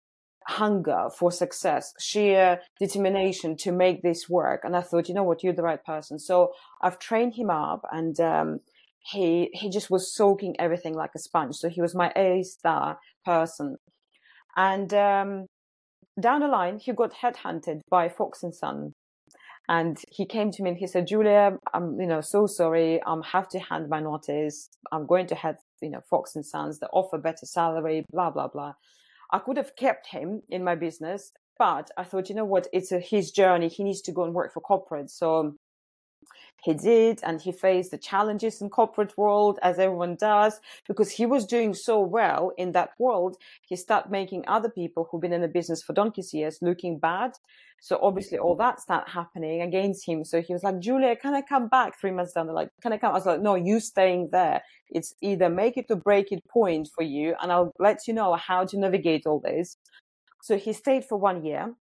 hunger 0.46 1.08
for 1.16 1.32
success, 1.32 1.94
sheer 1.98 2.60
determination 2.78 3.56
to 3.56 3.72
make 3.72 4.02
this 4.02 4.28
work. 4.28 4.60
And 4.64 4.76
I 4.76 4.82
thought, 4.82 5.08
you 5.08 5.14
know 5.14 5.22
what, 5.22 5.42
you're 5.42 5.52
the 5.52 5.62
right 5.62 5.82
person. 5.84 6.18
So 6.18 6.52
I've 6.82 6.98
trained 6.98 7.34
him 7.34 7.50
up 7.50 7.82
and, 7.90 8.18
um, 8.20 8.60
he, 9.06 9.50
he 9.52 9.68
just 9.68 9.90
was 9.90 10.14
soaking 10.14 10.56
everything 10.58 10.94
like 10.94 11.10
a 11.14 11.18
sponge. 11.18 11.56
So 11.56 11.68
he 11.68 11.80
was 11.80 11.94
my 11.94 12.10
A 12.16 12.42
star 12.42 12.98
person. 13.24 13.76
And, 14.56 14.92
um, 14.94 15.46
down 16.20 16.40
the 16.40 16.48
line, 16.48 16.78
he 16.78 16.92
got 16.92 17.12
headhunted 17.12 17.80
by 17.90 18.08
Fox 18.08 18.42
and 18.42 18.54
Son 18.54 18.92
and 19.68 19.98
he 20.10 20.26
came 20.26 20.50
to 20.52 20.62
me 20.62 20.70
and 20.70 20.78
he 20.78 20.86
said, 20.86 21.06
Julia, 21.06 21.58
I'm, 21.72 21.98
you 21.98 22.06
know, 22.06 22.20
so 22.20 22.46
sorry. 22.46 23.00
I'm 23.06 23.22
have 23.22 23.48
to 23.50 23.58
hand 23.58 23.88
my 23.88 24.00
notice. 24.00 24.68
I'm 24.92 25.06
going 25.06 25.26
to 25.28 25.34
head, 25.34 25.56
you 25.80 25.90
know, 25.90 26.02
Fox 26.10 26.36
and 26.36 26.44
Sons. 26.44 26.78
They 26.78 26.86
offer 26.92 27.16
better 27.16 27.46
salary, 27.46 28.04
blah, 28.12 28.30
blah, 28.30 28.48
blah. 28.48 28.74
I 29.32 29.38
could 29.38 29.56
have 29.56 29.74
kept 29.76 30.08
him 30.08 30.42
in 30.50 30.62
my 30.62 30.74
business, 30.74 31.32
but 31.58 31.90
I 31.96 32.04
thought, 32.04 32.28
you 32.28 32.34
know 32.34 32.44
what? 32.44 32.66
It's 32.72 32.92
a, 32.92 33.00
his 33.00 33.30
journey. 33.30 33.68
He 33.68 33.84
needs 33.84 34.02
to 34.02 34.12
go 34.12 34.24
and 34.24 34.34
work 34.34 34.52
for 34.52 34.60
corporate. 34.60 35.10
So 35.10 35.54
he 36.62 36.72
did 36.72 37.20
and 37.22 37.40
he 37.40 37.52
faced 37.52 37.90
the 37.90 37.98
challenges 37.98 38.60
in 38.62 38.70
corporate 38.70 39.16
world 39.18 39.58
as 39.62 39.78
everyone 39.78 40.16
does 40.16 40.60
because 40.88 41.10
he 41.10 41.26
was 41.26 41.44
doing 41.44 41.74
so 41.74 42.00
well 42.00 42.52
in 42.56 42.72
that 42.72 42.90
world 42.98 43.36
he 43.66 43.76
started 43.76 44.10
making 44.10 44.44
other 44.46 44.70
people 44.70 45.06
who've 45.10 45.20
been 45.20 45.32
in 45.32 45.42
the 45.42 45.48
business 45.48 45.82
for 45.82 45.92
donkey's 45.92 46.32
years 46.32 46.58
looking 46.62 46.98
bad. 46.98 47.32
So 47.80 47.98
obviously 48.00 48.38
all 48.38 48.56
that 48.56 48.80
started 48.80 49.10
happening 49.10 49.60
against 49.60 50.08
him. 50.08 50.24
So 50.24 50.40
he 50.40 50.54
was 50.54 50.62
like 50.62 50.80
julia 50.80 51.16
can 51.16 51.34
i 51.34 51.42
come 51.42 51.68
back? 51.68 52.00
Three 52.00 52.12
months 52.12 52.32
down 52.32 52.46
the 52.46 52.52
line 52.52 52.70
can 52.80 52.92
i 52.92 52.98
come? 52.98 53.10
I 53.10 53.14
was 53.14 53.26
like 53.26 53.42
no 53.42 53.54
you 53.56 53.78
staying 53.80 54.30
there. 54.32 54.62
It's 54.90 55.14
either 55.20 55.50
make 55.50 55.76
it 55.76 55.86
or 55.90 55.96
break 55.96 56.32
it 56.32 56.42
point 56.48 56.88
for 56.94 57.02
you 57.02 57.34
and 57.42 57.52
i'll 57.52 57.72
let 57.78 58.06
you 58.06 58.14
know 58.14 58.34
how 58.34 58.64
to 58.64 58.78
navigate 58.78 59.26
all 59.26 59.40
this. 59.40 59.76
So 60.42 60.56
he 60.56 60.72
stayed 60.72 61.04
for 61.04 61.18
one 61.18 61.44
year 61.44 61.74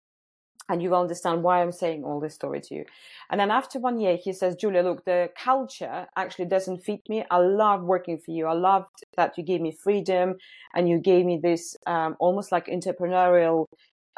and 0.73 0.83
you 0.83 0.89
will 0.89 1.03
understand 1.03 1.43
why 1.43 1.61
I'm 1.61 1.71
saying 1.71 2.03
all 2.03 2.19
this 2.19 2.35
story 2.35 2.63
to 2.63 2.75
you. 2.75 2.87
And 3.31 3.39
then 3.39 3.51
after 3.51 3.79
one 3.79 4.01
year, 4.01 4.17
he 4.17 4.33
says, 4.33 4.57
Julia, 4.57 4.83
look, 4.83 5.05
the 5.05 5.29
culture 5.37 6.07
actually 6.17 6.47
doesn't 6.47 6.83
fit 6.83 7.07
me. 7.11 7.27
I 7.31 7.37
love 7.37 7.83
working 7.83 8.19
for 8.19 8.31
you. 8.31 8.47
I 8.47 8.55
loved 8.55 9.05
that 9.19 9.37
you 9.37 9.45
gave 9.45 9.61
me 9.61 9.71
freedom 9.71 10.37
and 10.75 10.89
you 10.89 10.99
gave 10.99 11.27
me 11.27 11.37
this 11.37 11.77
um, 11.87 12.17
almost 12.19 12.51
like 12.53 12.69
entrepreneurial 12.69 13.67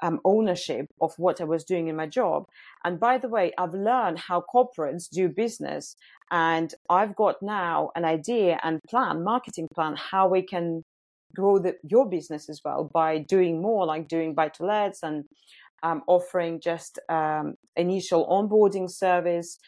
um, 0.00 0.20
ownership 0.24 0.86
of 1.00 1.12
what 1.18 1.40
I 1.40 1.44
was 1.44 1.64
doing 1.64 1.88
in 1.88 1.96
my 1.96 2.06
job. 2.06 2.46
And 2.84 3.00
by 3.00 3.18
the 3.18 3.28
way, 3.28 3.50
I've 3.58 3.74
learned 3.74 4.20
how 4.20 4.44
corporates 4.54 5.10
do 5.10 5.28
business. 5.28 5.96
And 6.30 6.72
I've 6.88 7.16
got 7.16 7.42
now 7.42 7.90
an 7.96 8.04
idea 8.04 8.60
and 8.62 8.80
plan, 8.88 9.24
marketing 9.24 9.66
plan, 9.74 9.96
how 9.96 10.28
we 10.28 10.42
can 10.42 10.84
grow 11.34 11.58
the, 11.58 11.74
your 11.82 12.08
business 12.08 12.48
as 12.48 12.60
well 12.64 12.88
by 12.94 13.18
doing 13.18 13.60
more 13.60 13.84
like 13.86 14.06
doing 14.06 14.34
buy 14.34 14.48
to 14.50 14.64
lets 14.64 15.02
and 15.02 15.24
um, 15.84 16.02
offering 16.08 16.60
just 16.60 16.98
um, 17.08 17.54
initial 17.76 18.26
onboarding 18.26 18.90
service. 18.90 19.58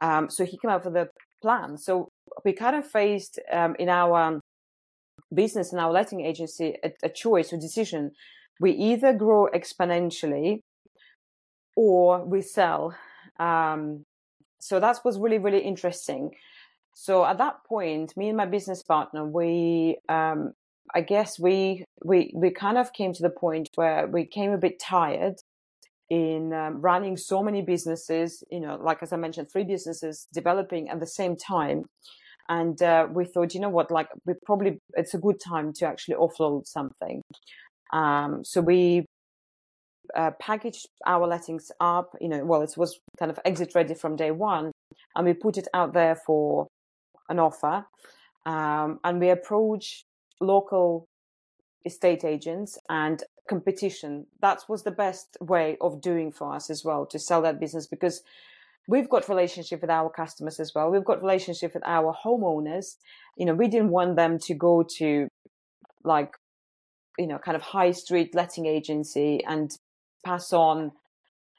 Um, 0.00 0.30
so 0.30 0.44
he 0.44 0.58
came 0.58 0.70
up 0.70 0.84
with 0.84 0.96
a 0.96 1.08
plan. 1.40 1.78
So 1.78 2.08
we 2.44 2.52
kind 2.52 2.76
of 2.76 2.86
faced 2.86 3.40
um, 3.50 3.74
in 3.78 3.88
our 3.88 4.40
business 5.34 5.72
in 5.72 5.78
our 5.78 5.90
letting 5.90 6.20
agency 6.20 6.74
a, 6.84 6.92
a 7.02 7.08
choice 7.08 7.52
or 7.52 7.58
decision. 7.58 8.10
We 8.60 8.72
either 8.72 9.12
grow 9.12 9.48
exponentially 9.54 10.60
or 11.76 12.24
we 12.24 12.42
sell. 12.42 12.94
Um, 13.40 14.04
so 14.60 14.78
that 14.78 14.98
was 15.04 15.18
really, 15.18 15.38
really 15.38 15.60
interesting. 15.60 16.30
So 16.94 17.24
at 17.24 17.38
that 17.38 17.64
point, 17.66 18.16
me 18.16 18.28
and 18.28 18.36
my 18.36 18.46
business 18.46 18.82
partner, 18.82 19.24
we, 19.24 19.96
um, 20.08 20.52
I 20.94 21.00
guess 21.00 21.40
we, 21.40 21.84
we, 22.04 22.32
we 22.36 22.50
kind 22.50 22.76
of 22.76 22.92
came 22.92 23.14
to 23.14 23.22
the 23.22 23.30
point 23.30 23.70
where 23.76 24.06
we 24.06 24.26
came 24.26 24.52
a 24.52 24.58
bit 24.58 24.78
tired 24.78 25.36
in 26.12 26.52
um, 26.52 26.78
running 26.82 27.16
so 27.16 27.42
many 27.42 27.62
businesses, 27.62 28.44
you 28.50 28.60
know, 28.60 28.76
like 28.76 29.02
as 29.02 29.14
I 29.14 29.16
mentioned, 29.16 29.48
three 29.50 29.64
businesses 29.64 30.26
developing 30.34 30.90
at 30.90 31.00
the 31.00 31.06
same 31.06 31.36
time. 31.36 31.86
And 32.50 32.82
uh, 32.82 33.06
we 33.10 33.24
thought, 33.24 33.54
you 33.54 33.60
know 33.60 33.70
what, 33.70 33.90
like 33.90 34.08
we 34.26 34.34
probably, 34.44 34.78
it's 34.94 35.14
a 35.14 35.18
good 35.18 35.40
time 35.40 35.72
to 35.76 35.86
actually 35.86 36.16
offload 36.16 36.66
something. 36.66 37.22
Um, 37.94 38.44
so 38.44 38.60
we 38.60 39.06
uh, 40.14 40.32
packaged 40.38 40.86
our 41.06 41.26
lettings 41.26 41.72
up, 41.80 42.10
you 42.20 42.28
know, 42.28 42.44
well, 42.44 42.60
it 42.60 42.74
was 42.76 42.98
kind 43.18 43.30
of 43.30 43.38
exit 43.46 43.74
ready 43.74 43.94
from 43.94 44.14
day 44.14 44.32
one. 44.32 44.70
And 45.16 45.24
we 45.26 45.32
put 45.32 45.56
it 45.56 45.68
out 45.72 45.94
there 45.94 46.16
for 46.26 46.66
an 47.30 47.38
offer. 47.38 47.86
Um, 48.44 48.98
and 49.02 49.18
we 49.18 49.30
approached 49.30 50.04
local 50.42 51.06
estate 51.84 52.24
agents 52.24 52.78
and 52.88 53.22
competition. 53.48 54.26
That 54.40 54.60
was 54.68 54.82
the 54.82 54.90
best 54.90 55.36
way 55.40 55.76
of 55.80 56.00
doing 56.00 56.32
for 56.32 56.54
us 56.54 56.70
as 56.70 56.84
well 56.84 57.06
to 57.06 57.18
sell 57.18 57.42
that 57.42 57.60
business 57.60 57.86
because 57.86 58.22
we've 58.88 59.08
got 59.08 59.28
relationship 59.28 59.80
with 59.80 59.90
our 59.90 60.10
customers 60.10 60.58
as 60.60 60.72
well. 60.74 60.90
We've 60.90 61.04
got 61.04 61.22
relationship 61.22 61.74
with 61.74 61.82
our 61.86 62.14
homeowners. 62.24 62.96
You 63.36 63.46
know, 63.46 63.54
we 63.54 63.68
didn't 63.68 63.90
want 63.90 64.16
them 64.16 64.38
to 64.40 64.54
go 64.54 64.84
to 64.98 65.28
like, 66.04 66.34
you 67.18 67.26
know, 67.26 67.38
kind 67.38 67.56
of 67.56 67.62
high 67.62 67.92
street 67.92 68.34
letting 68.34 68.66
agency 68.66 69.42
and 69.46 69.70
pass 70.24 70.52
on. 70.52 70.92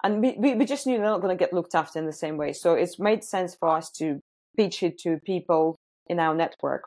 And 0.03 0.21
we, 0.21 0.35
we, 0.37 0.65
just 0.65 0.85
knew 0.85 0.97
they're 0.97 1.05
not 1.05 1.21
going 1.21 1.35
to 1.35 1.41
get 1.41 1.53
looked 1.53 1.75
after 1.75 1.97
in 1.97 2.05
the 2.05 2.11
same 2.11 2.35
way. 2.35 2.51
So 2.51 2.73
it's 2.73 2.99
made 2.99 3.23
sense 3.23 3.55
for 3.55 3.69
us 3.69 3.89
to 3.99 4.19
pitch 4.57 4.83
it 4.83 4.97
to 4.99 5.17
people 5.25 5.77
in 6.07 6.19
our 6.19 6.35
network. 6.35 6.83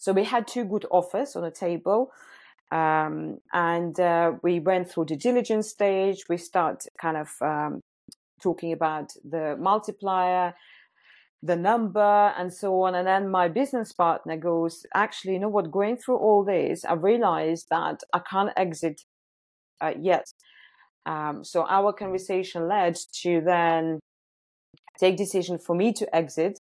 So 0.00 0.14
we 0.14 0.24
had 0.24 0.48
two 0.48 0.64
good 0.64 0.86
offers 0.90 1.36
on 1.36 1.42
the 1.42 1.50
table. 1.50 2.10
Um, 2.72 3.38
and 3.52 3.98
uh, 4.00 4.32
we 4.42 4.58
went 4.58 4.90
through 4.90 5.06
the 5.06 5.16
diligence 5.16 5.68
stage. 5.68 6.24
We 6.28 6.38
start 6.38 6.86
kind 6.98 7.18
of 7.18 7.28
um, 7.42 7.80
talking 8.42 8.72
about 8.72 9.12
the 9.22 9.56
multiplier, 9.60 10.54
the 11.42 11.56
number, 11.56 12.32
and 12.38 12.52
so 12.52 12.80
on. 12.82 12.94
And 12.94 13.06
then 13.06 13.28
my 13.28 13.48
business 13.48 13.92
partner 13.92 14.38
goes, 14.38 14.86
actually, 14.94 15.34
you 15.34 15.40
know 15.40 15.50
what? 15.50 15.70
Going 15.70 15.98
through 15.98 16.16
all 16.16 16.44
this, 16.44 16.82
I 16.86 16.94
realized 16.94 17.66
that 17.70 18.00
I 18.14 18.20
can't 18.20 18.52
exit 18.56 19.02
uh, 19.82 19.92
yet. 20.00 20.32
Um, 21.04 21.44
so 21.44 21.66
our 21.68 21.92
conversation 21.92 22.68
led 22.68 22.96
to 23.22 23.42
then 23.42 24.00
take 24.98 25.18
decision 25.18 25.58
for 25.58 25.76
me 25.76 25.92
to 25.92 26.16
exit 26.16 26.58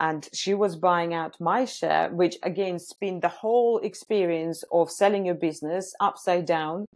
and 0.00 0.28
she 0.32 0.54
was 0.54 0.76
buying 0.76 1.14
out 1.14 1.40
my 1.40 1.64
share, 1.64 2.10
which 2.10 2.36
again 2.42 2.78
spin 2.78 3.20
the 3.20 3.28
whole 3.28 3.78
experience 3.78 4.64
of 4.72 4.90
selling 4.90 5.26
your 5.26 5.34
business 5.34 5.94
upside 6.00 6.46
down 6.46 6.86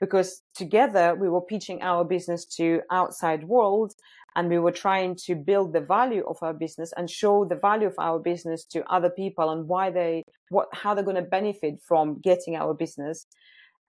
because 0.00 0.42
together 0.54 1.14
we 1.14 1.28
were 1.28 1.40
pitching 1.40 1.80
our 1.82 2.04
business 2.04 2.44
to 2.44 2.80
outside 2.90 3.44
world 3.44 3.92
and 4.36 4.48
we 4.48 4.58
were 4.58 4.72
trying 4.72 5.14
to 5.14 5.34
build 5.34 5.72
the 5.72 5.80
value 5.80 6.24
of 6.26 6.36
our 6.42 6.52
business 6.52 6.92
and 6.96 7.08
show 7.08 7.44
the 7.44 7.54
value 7.54 7.86
of 7.86 7.94
our 7.98 8.18
business 8.18 8.64
to 8.64 8.82
other 8.92 9.10
people 9.10 9.50
and 9.50 9.68
why 9.68 9.90
they 9.90 10.22
what 10.50 10.68
how 10.72 10.94
they're 10.94 11.04
going 11.04 11.16
to 11.16 11.22
benefit 11.22 11.74
from 11.86 12.20
getting 12.20 12.56
our 12.56 12.74
business. 12.74 13.26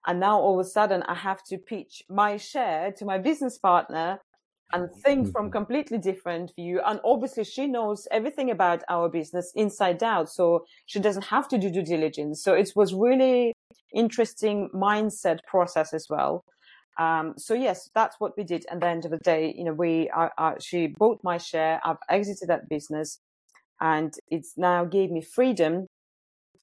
And 0.06 0.20
now 0.20 0.38
all 0.38 0.60
of 0.60 0.64
a 0.64 0.68
sudden 0.68 1.02
i 1.08 1.14
have 1.14 1.42
to 1.44 1.58
pitch 1.58 2.02
my 2.08 2.36
share 2.36 2.92
to 2.92 3.04
my 3.04 3.18
business 3.18 3.58
partner 3.58 4.20
and 4.72 4.90
think 5.04 5.30
from 5.30 5.46
mm-hmm. 5.46 5.52
completely 5.52 5.98
different 5.98 6.52
view. 6.56 6.80
And 6.84 7.00
obviously 7.04 7.44
she 7.44 7.66
knows 7.66 8.08
everything 8.10 8.50
about 8.50 8.82
our 8.88 9.08
business 9.08 9.52
inside 9.54 10.02
out 10.02 10.28
so 10.28 10.64
she 10.86 10.98
doesn't 10.98 11.26
have 11.26 11.48
to 11.48 11.58
do 11.58 11.70
due 11.70 11.82
diligence. 11.82 12.42
So 12.42 12.54
it 12.54 12.72
was 12.74 12.92
really 12.92 13.52
interesting 13.94 14.68
mindset 14.74 15.38
process 15.46 15.94
as 15.94 16.06
well. 16.10 16.44
Um, 16.98 17.34
so 17.36 17.54
yes 17.54 17.90
that's 17.94 18.16
what 18.18 18.36
we 18.36 18.44
did. 18.44 18.66
And 18.70 18.80
the 18.82 18.88
end 18.88 19.04
of 19.04 19.10
the 19.10 19.18
day 19.18 19.54
you 19.56 19.64
know 19.64 19.72
we 19.72 20.10
she 20.60 20.88
bought 20.88 21.20
my 21.22 21.38
share. 21.38 21.80
I've 21.84 21.98
exited 22.08 22.48
that 22.48 22.68
business 22.68 23.20
and 23.80 24.14
it's 24.30 24.54
now 24.56 24.84
gave 24.84 25.10
me 25.10 25.20
freedom 25.20 25.86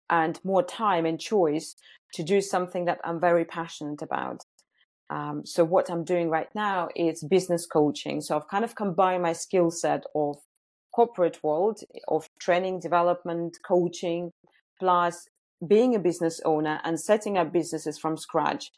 and 0.10 0.40
more 0.44 0.64
time 0.64 1.06
and 1.06 1.20
choice 1.20 1.76
to 2.14 2.24
do 2.24 2.42
something 2.42 2.86
that 2.86 3.00
i'm 3.04 3.20
very 3.20 3.46
passionate 3.46 4.02
about 4.02 4.42
um, 5.14 5.46
so 5.46 5.64
what 5.64 5.92
I'm 5.92 6.04
doing 6.04 6.30
right 6.30 6.50
now 6.56 6.90
is 6.96 7.24
business 7.24 7.68
coaching. 7.68 8.20
So 8.20 8.36
I've 8.36 8.48
kind 8.48 8.64
of 8.64 8.74
combined 8.74 9.22
my 9.22 9.34
skill 9.34 9.70
set 9.70 10.06
of 10.16 10.38
corporate 10.92 11.40
world 11.44 11.82
of 12.08 12.28
training, 12.40 12.80
development, 12.80 13.60
coaching, 13.64 14.32
plus 14.80 15.28
being 15.68 15.94
a 15.94 16.00
business 16.00 16.42
owner 16.46 16.80
and 16.84 17.00
setting 17.00 17.38
up 17.38 17.54
businesses 17.54 18.00
from 18.00 18.18
scratch. 18.18 18.72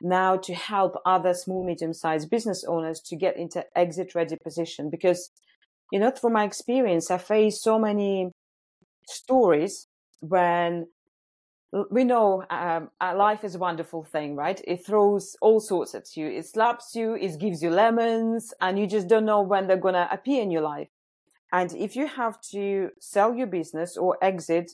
Now 0.00 0.36
to 0.36 0.54
help 0.54 0.94
other 1.04 1.34
small, 1.34 1.66
medium 1.66 1.92
sized 1.92 2.30
business 2.30 2.64
owners 2.64 3.00
to 3.06 3.16
get 3.16 3.36
into 3.36 3.64
exit 3.76 4.14
ready 4.14 4.36
position 4.36 4.90
because, 4.90 5.30
you 5.90 5.98
know, 5.98 6.12
through 6.12 6.30
my 6.30 6.44
experience, 6.44 7.10
I 7.10 7.18
face 7.18 7.60
so 7.60 7.80
many 7.80 8.30
stories 9.08 9.88
when 10.20 10.86
we 11.90 12.04
know 12.04 12.44
um, 12.50 12.90
life 13.00 13.44
is 13.44 13.54
a 13.54 13.58
wonderful 13.58 14.02
thing, 14.02 14.34
right? 14.34 14.60
It 14.66 14.84
throws 14.84 15.36
all 15.40 15.60
sorts 15.60 15.94
at 15.94 16.16
you. 16.16 16.26
It 16.26 16.46
slaps 16.46 16.94
you, 16.94 17.14
it 17.14 17.38
gives 17.38 17.62
you 17.62 17.70
lemons, 17.70 18.52
and 18.60 18.78
you 18.78 18.86
just 18.86 19.08
don't 19.08 19.24
know 19.24 19.42
when 19.42 19.66
they're 19.66 19.76
going 19.76 19.94
to 19.94 20.08
appear 20.12 20.42
in 20.42 20.50
your 20.50 20.62
life. 20.62 20.88
And 21.52 21.72
if 21.74 21.96
you 21.96 22.06
have 22.06 22.40
to 22.52 22.90
sell 23.00 23.34
your 23.34 23.46
business 23.46 23.96
or 23.96 24.16
exit 24.22 24.72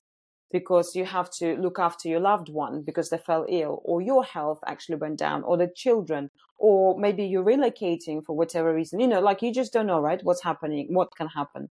because 0.53 0.95
you 0.95 1.05
have 1.05 1.31
to 1.31 1.57
look 1.57 1.79
after 1.79 2.09
your 2.09 2.21
loved 2.21 2.49
one 2.49 2.83
because 2.83 3.11
they 3.11 3.19
fell 3.19 3.45
ill, 3.49 3.83
or 3.85 4.01
your 4.01 4.25
health 4.25 4.61
actually 4.67 4.97
went 4.97 5.19
down, 5.19 5.43
or 5.43 5.57
the 5.57 5.69
children, 5.75 6.31
or 6.57 6.99
maybe 6.99 7.25
you're 7.25 7.45
relocating 7.45 8.25
for 8.25 8.37
whatever 8.37 8.73
reason, 8.73 9.01
you 9.01 9.09
know, 9.09 9.21
like 9.21 9.43
you 9.43 9.53
just 9.53 9.73
don't 9.73 9.87
know, 9.87 10.01
right? 10.01 10.21
What's 10.23 10.43
happening, 10.43 10.95
what 10.95 11.15
can 11.15 11.29
happen. 11.29 11.69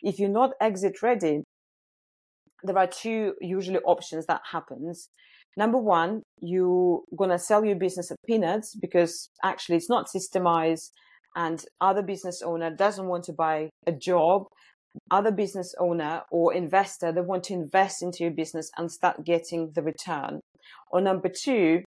If 0.00 0.18
you're 0.18 0.28
not 0.28 0.52
exit 0.60 1.02
ready, 1.02 1.44
there 2.62 2.78
are 2.78 2.86
two 2.86 3.34
usually 3.40 3.78
options 3.80 4.26
that 4.26 4.42
happens. 4.50 5.08
Number 5.56 5.78
one, 5.78 6.22
you're 6.40 7.02
gonna 7.16 7.38
sell 7.38 7.64
your 7.64 7.76
business 7.76 8.10
at 8.10 8.16
peanuts 8.26 8.74
because 8.74 9.28
actually 9.42 9.76
it's 9.76 9.90
not 9.90 10.06
systemized 10.06 10.90
and 11.34 11.64
other 11.80 12.02
business 12.02 12.42
owner 12.42 12.70
doesn't 12.70 13.06
want 13.06 13.24
to 13.24 13.32
buy 13.32 13.70
a 13.86 13.92
job. 13.92 14.46
Other 15.10 15.30
business 15.30 15.74
owner 15.78 16.22
or 16.30 16.52
investor, 16.52 17.12
they 17.12 17.22
want 17.22 17.44
to 17.44 17.54
invest 17.54 18.02
into 18.02 18.24
your 18.24 18.32
business 18.32 18.70
and 18.76 18.92
start 18.92 19.24
getting 19.24 19.72
the 19.74 19.82
return. 19.82 20.40
Or 20.90 21.00
number 21.00 21.30
two, 21.30 21.82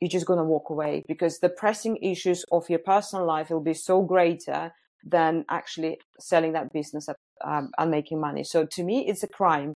you're 0.00 0.08
just 0.08 0.26
going 0.26 0.40
to 0.40 0.44
walk 0.44 0.68
away 0.68 1.04
because 1.06 1.38
the 1.38 1.48
pressing 1.48 1.96
issues 1.98 2.44
of 2.50 2.68
your 2.68 2.80
personal 2.80 3.24
life 3.24 3.50
will 3.50 3.62
be 3.62 3.74
so 3.74 4.02
greater 4.02 4.72
than 5.04 5.44
actually 5.48 5.98
selling 6.18 6.52
that 6.52 6.72
business 6.72 7.08
um, 7.44 7.70
and 7.78 7.90
making 7.90 8.20
money. 8.20 8.42
So 8.42 8.66
to 8.72 8.82
me, 8.82 9.06
it's 9.06 9.22
a 9.22 9.28
crime 9.28 9.74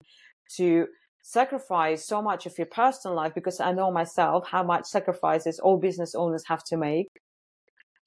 to 0.58 0.88
sacrifice 1.22 2.06
so 2.06 2.22
much 2.22 2.46
of 2.46 2.58
your 2.58 2.68
personal 2.68 3.16
life 3.16 3.34
because 3.34 3.60
I 3.60 3.72
know 3.72 3.89
myself 3.92 4.46
how 4.48 4.63
much 4.63 4.86
sacrifices 4.86 5.60
all 5.60 5.78
business 5.78 6.13
owners 6.13 6.44
have 6.48 6.63
to 6.66 6.78
make. 6.78 7.08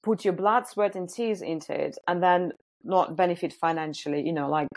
Put 0.03 0.23
your 0.23 0.33
blood, 0.33 0.67
sweat, 0.67 0.95
and 0.95 1.09
tears 1.09 1.41
into 1.41 1.73
it, 1.73 1.97
and 2.07 2.21
then 2.23 2.51
not 2.83 3.17
benefit 3.17 3.53
financially. 3.53 4.21
You 4.25 4.33
know, 4.33 4.49
like 4.49 4.69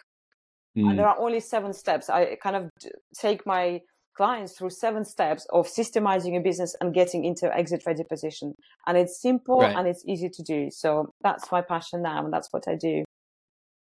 mm. 0.76 0.96
there 0.96 1.06
are 1.06 1.18
only 1.18 1.40
seven 1.40 1.72
steps. 1.72 2.10
I 2.10 2.36
kind 2.42 2.56
of 2.56 2.70
take 3.16 3.46
my 3.46 3.80
clients 4.16 4.58
through 4.58 4.70
seven 4.70 5.04
steps 5.04 5.46
of 5.50 5.66
systemizing 5.68 6.36
a 6.36 6.40
business 6.40 6.74
and 6.80 6.92
getting 6.92 7.24
into 7.24 7.54
exit 7.56 7.82
ready 7.86 8.02
position. 8.04 8.54
And 8.86 8.98
it's 8.98 9.20
simple 9.20 9.60
right. 9.60 9.76
and 9.76 9.86
it's 9.86 10.04
easy 10.06 10.28
to 10.28 10.42
do. 10.42 10.68
So 10.70 11.12
that's 11.22 11.52
my 11.52 11.60
passion 11.62 12.02
now, 12.02 12.24
and 12.24 12.32
that's 12.32 12.48
what 12.50 12.64
I 12.66 12.74
do. 12.74 13.04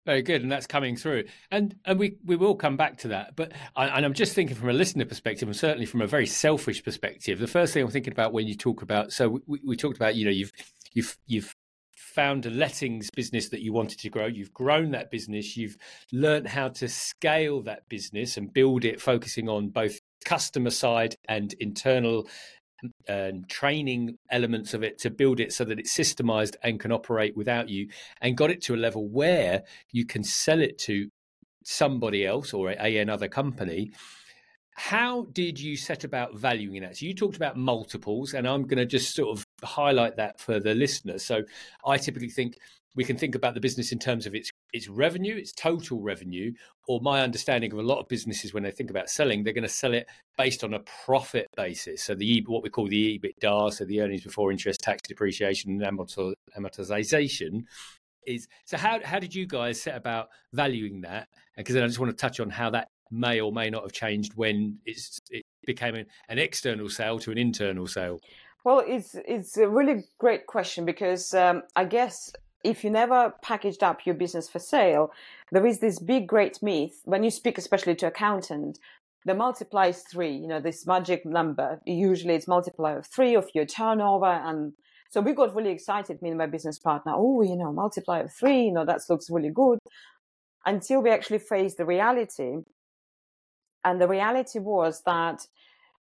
Very 0.05 0.23
good, 0.23 0.41
and 0.41 0.51
that's 0.51 0.65
coming 0.65 0.95
through, 0.95 1.25
and 1.51 1.75
and 1.85 1.99
we 1.99 2.15
we 2.25 2.35
will 2.35 2.55
come 2.55 2.75
back 2.75 2.97
to 2.99 3.09
that. 3.09 3.35
But 3.35 3.51
and 3.75 4.03
I'm 4.03 4.13
just 4.13 4.33
thinking 4.33 4.55
from 4.55 4.69
a 4.69 4.73
listener 4.73 5.05
perspective, 5.05 5.47
and 5.47 5.55
certainly 5.55 5.85
from 5.85 6.01
a 6.01 6.07
very 6.07 6.25
selfish 6.25 6.83
perspective. 6.83 7.37
The 7.37 7.45
first 7.45 7.71
thing 7.73 7.83
I'm 7.83 7.91
thinking 7.91 8.13
about 8.13 8.33
when 8.33 8.47
you 8.47 8.55
talk 8.55 8.81
about, 8.81 9.11
so 9.11 9.41
we, 9.45 9.59
we 9.63 9.77
talked 9.77 9.97
about, 9.97 10.15
you 10.15 10.25
know, 10.25 10.31
you've 10.31 10.51
you've 10.93 11.17
you've 11.27 11.55
found 11.95 12.47
a 12.47 12.49
lettings 12.49 13.09
business 13.11 13.49
that 13.49 13.61
you 13.61 13.73
wanted 13.73 13.99
to 13.99 14.09
grow. 14.09 14.25
You've 14.25 14.53
grown 14.53 14.91
that 14.91 15.11
business. 15.11 15.55
You've 15.55 15.77
learned 16.11 16.47
how 16.47 16.69
to 16.69 16.87
scale 16.87 17.61
that 17.61 17.87
business 17.87 18.37
and 18.37 18.51
build 18.51 18.83
it, 18.83 18.99
focusing 18.99 19.47
on 19.49 19.69
both 19.69 19.99
customer 20.25 20.71
side 20.71 21.15
and 21.27 21.53
internal 21.59 22.27
and 23.07 23.47
training 23.49 24.17
elements 24.29 24.73
of 24.73 24.83
it 24.83 24.97
to 24.99 25.09
build 25.09 25.39
it 25.39 25.53
so 25.53 25.63
that 25.65 25.79
it's 25.79 25.95
systemized 25.95 26.55
and 26.63 26.79
can 26.79 26.91
operate 26.91 27.35
without 27.35 27.69
you 27.69 27.87
and 28.21 28.37
got 28.37 28.51
it 28.51 28.61
to 28.61 28.75
a 28.75 28.77
level 28.77 29.07
where 29.07 29.63
you 29.91 30.05
can 30.05 30.23
sell 30.23 30.61
it 30.61 30.77
to 30.77 31.09
somebody 31.63 32.25
else 32.25 32.53
or 32.53 32.71
a, 32.71 32.97
another 32.97 33.27
company. 33.27 33.91
How 34.75 35.27
did 35.33 35.59
you 35.59 35.77
set 35.77 36.03
about 36.03 36.35
valuing 36.35 36.81
that? 36.81 36.97
So 36.97 37.05
you 37.05 37.13
talked 37.13 37.35
about 37.35 37.57
multiples 37.57 38.33
and 38.33 38.47
i'm 38.47 38.63
going 38.63 38.77
to 38.77 38.85
just 38.85 39.13
sort 39.15 39.37
of 39.37 39.45
highlight 39.63 40.15
that 40.15 40.39
for 40.39 40.59
the 40.59 40.73
listeners 40.73 41.23
so 41.23 41.43
i 41.85 41.97
typically 41.97 42.29
think 42.29 42.57
we 42.95 43.03
can 43.03 43.17
think 43.17 43.35
about 43.35 43.53
the 43.53 43.59
business 43.59 43.91
in 43.91 43.99
terms 43.99 44.25
of 44.25 44.35
its 44.35 44.51
its 44.73 44.87
revenue, 44.87 45.35
its 45.35 45.51
total 45.51 46.01
revenue, 46.01 46.53
or 46.87 46.99
my 47.01 47.21
understanding 47.21 47.71
of 47.71 47.79
a 47.79 47.83
lot 47.83 47.99
of 47.99 48.07
businesses 48.07 48.53
when 48.53 48.63
they 48.63 48.71
think 48.71 48.89
about 48.89 49.09
selling, 49.09 49.43
they're 49.43 49.53
going 49.53 49.63
to 49.63 49.69
sell 49.69 49.93
it 49.93 50.07
based 50.37 50.63
on 50.63 50.73
a 50.73 50.79
profit 51.05 51.47
basis. 51.55 52.03
So 52.03 52.15
the 52.15 52.43
what 52.47 52.63
we 52.63 52.69
call 52.69 52.87
the 52.87 53.19
EBITDA, 53.19 53.73
so 53.73 53.85
the 53.85 54.01
earnings 54.01 54.23
before 54.23 54.51
interest, 54.51 54.81
tax, 54.81 55.01
depreciation, 55.07 55.81
and 55.81 55.99
amortization 56.57 57.63
is. 58.25 58.47
So 58.65 58.77
how 58.77 58.99
how 59.03 59.19
did 59.19 59.35
you 59.35 59.45
guys 59.45 59.81
set 59.81 59.95
about 59.95 60.29
valuing 60.53 61.01
that? 61.01 61.27
Because 61.57 61.75
then 61.75 61.83
I 61.83 61.87
just 61.87 61.99
want 61.99 62.11
to 62.11 62.17
touch 62.17 62.39
on 62.39 62.49
how 62.49 62.69
that 62.71 62.87
may 63.11 63.41
or 63.41 63.51
may 63.51 63.69
not 63.69 63.83
have 63.83 63.91
changed 63.91 64.33
when 64.35 64.79
it's 64.85 65.19
it 65.29 65.43
became 65.65 65.95
an, 65.95 66.05
an 66.29 66.39
external 66.39 66.89
sale 66.89 67.19
to 67.19 67.31
an 67.31 67.37
internal 67.37 67.87
sale. 67.87 68.19
Well, 68.63 68.83
it's 68.85 69.15
it's 69.25 69.57
a 69.57 69.67
really 69.67 70.03
great 70.19 70.45
question 70.47 70.85
because 70.85 71.33
um, 71.33 71.63
I 71.75 71.85
guess 71.85 72.31
if 72.63 72.83
you 72.83 72.89
never 72.89 73.33
packaged 73.41 73.83
up 73.83 74.05
your 74.05 74.15
business 74.15 74.49
for 74.49 74.59
sale, 74.59 75.11
there 75.51 75.65
is 75.65 75.79
this 75.79 75.99
big, 75.99 76.27
great 76.27 76.61
myth 76.61 77.01
when 77.05 77.23
you 77.23 77.31
speak, 77.31 77.57
especially 77.57 77.95
to 77.95 78.07
accountant, 78.07 78.79
the 79.25 79.33
multiply 79.35 79.87
is 79.87 80.01
three, 80.01 80.31
you 80.31 80.47
know, 80.47 80.59
this 80.59 80.87
magic 80.87 81.25
number. 81.25 81.79
Usually 81.85 82.35
it's 82.35 82.47
multiply 82.47 82.93
of 82.93 83.05
three 83.05 83.35
of 83.35 83.49
your 83.53 83.65
turnover. 83.65 84.25
And 84.25 84.73
so 85.09 85.21
we 85.21 85.33
got 85.33 85.55
really 85.55 85.71
excited, 85.71 86.21
me 86.21 86.29
and 86.29 86.37
my 86.37 86.47
business 86.47 86.79
partner. 86.79 87.13
Oh, 87.15 87.41
you 87.41 87.55
know, 87.55 87.71
multiply 87.71 88.19
of 88.19 88.33
three, 88.33 88.63
you 88.63 88.71
know, 88.71 88.85
that 88.85 89.01
looks 89.09 89.29
really 89.29 89.51
good. 89.51 89.79
Until 90.65 91.01
we 91.01 91.11
actually 91.11 91.39
faced 91.39 91.77
the 91.77 91.85
reality. 91.85 92.57
And 93.83 94.01
the 94.01 94.07
reality 94.07 94.59
was 94.59 95.01
that 95.05 95.47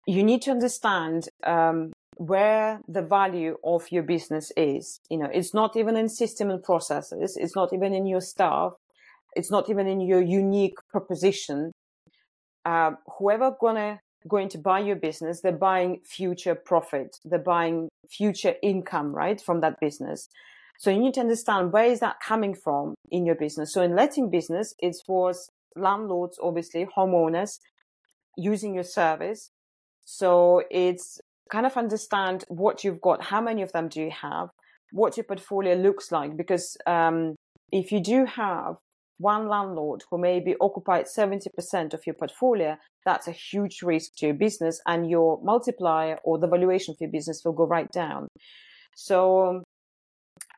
you 0.07 0.23
need 0.23 0.43
to 0.43 0.53
understand 0.53 1.29
um, 1.45 1.93
where 2.17 2.81
the 2.89 3.03
value 3.03 3.57
of 3.63 3.91
your 3.93 4.03
business 4.03 4.51
is. 4.57 5.01
You 5.11 5.19
know, 5.19 5.29
it's 5.33 5.53
not 5.55 5.77
even 5.77 5.97
in 5.97 6.09
system 6.09 6.51
and 6.51 6.63
processes. 6.63 7.37
It's 7.39 7.55
not 7.55 7.73
even 7.73 7.93
in 7.93 8.07
your 8.07 8.21
staff. 8.21 8.73
It's 9.35 9.51
not 9.51 9.69
even 9.69 9.87
in 9.87 10.01
your 10.01 10.23
unique 10.23 10.79
proposition. 10.91 11.73
Uh, 12.65 12.93
whoever 13.19 13.55
gonna 13.61 14.01
going 14.29 14.49
to 14.49 14.59
buy 14.59 14.81
your 14.81 14.97
business, 14.97 15.41
they're 15.41 15.53
buying 15.53 16.01
future 16.05 16.55
profit. 16.55 17.17
They're 17.25 17.39
buying 17.39 17.89
future 18.09 18.55
income, 18.63 19.15
right, 19.15 19.41
from 19.41 19.61
that 19.61 19.79
business. 19.81 20.29
So 20.79 20.91
you 20.91 20.99
need 20.99 21.15
to 21.15 21.21
understand 21.21 21.73
where 21.73 21.87
is 21.87 22.01
that 22.01 22.17
coming 22.21 22.55
from 22.55 22.95
in 23.11 23.25
your 23.25 23.35
business. 23.35 23.73
So 23.73 23.83
in 23.83 23.95
letting 23.95 24.31
business, 24.31 24.75
it 24.79 24.97
was 25.09 25.49
landlords, 25.75 26.39
obviously 26.43 26.87
homeowners 26.97 27.59
using 28.37 28.75
your 28.75 28.85
service. 28.85 29.51
So 30.05 30.63
it's 30.71 31.21
kind 31.51 31.67
of 31.67 31.77
understand 31.77 32.45
what 32.49 32.85
you've 32.85 33.01
got, 33.01 33.25
how 33.25 33.41
many 33.41 33.63
of 33.63 33.73
them 33.73 33.89
do 33.89 34.01
you 34.01 34.11
have, 34.11 34.49
what 34.93 35.17
your 35.17 35.25
portfolio 35.25 35.75
looks 35.75 36.11
like. 36.11 36.37
Because 36.37 36.77
um, 36.87 37.37
if 37.73 37.93
you 37.93 38.01
do 38.01 38.25
have 38.25 38.77
one 39.19 39.49
landlord 39.49 40.03
who 40.11 40.19
maybe 40.19 40.55
occupied 40.61 41.07
70% 41.07 41.95
of 41.95 42.07
your 42.07 42.15
portfolio, 42.15 42.77
that's 43.05 43.29
a 43.29 43.33
huge 43.33 43.83
risk 43.83 44.17
to 44.17 44.27
your 44.27 44.35
business 44.35 44.81
and 44.87 45.09
your 45.09 45.41
multiplier 45.43 46.19
or 46.25 46.39
the 46.39 46.49
valuation 46.49 46.93
of 46.93 47.01
your 47.01 47.11
business 47.11 47.43
will 47.45 47.53
go 47.53 47.67
right 47.67 47.91
down. 47.91 48.29
So, 48.95 49.63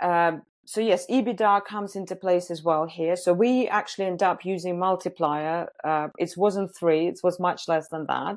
um, 0.00 0.42
so 0.66 0.80
yes, 0.80 1.06
EBITDA 1.08 1.64
comes 1.64 1.96
into 1.96 2.16
place 2.16 2.50
as 2.50 2.62
well 2.62 2.86
here. 2.86 3.16
So 3.16 3.32
we 3.32 3.68
actually 3.68 4.06
end 4.06 4.22
up 4.22 4.44
using 4.44 4.78
multiplier. 4.78 5.68
Uh, 5.84 6.08
it 6.18 6.32
wasn't 6.36 6.74
three; 6.76 7.08
it 7.08 7.20
was 7.22 7.40
much 7.40 7.68
less 7.68 7.88
than 7.88 8.06
that. 8.06 8.36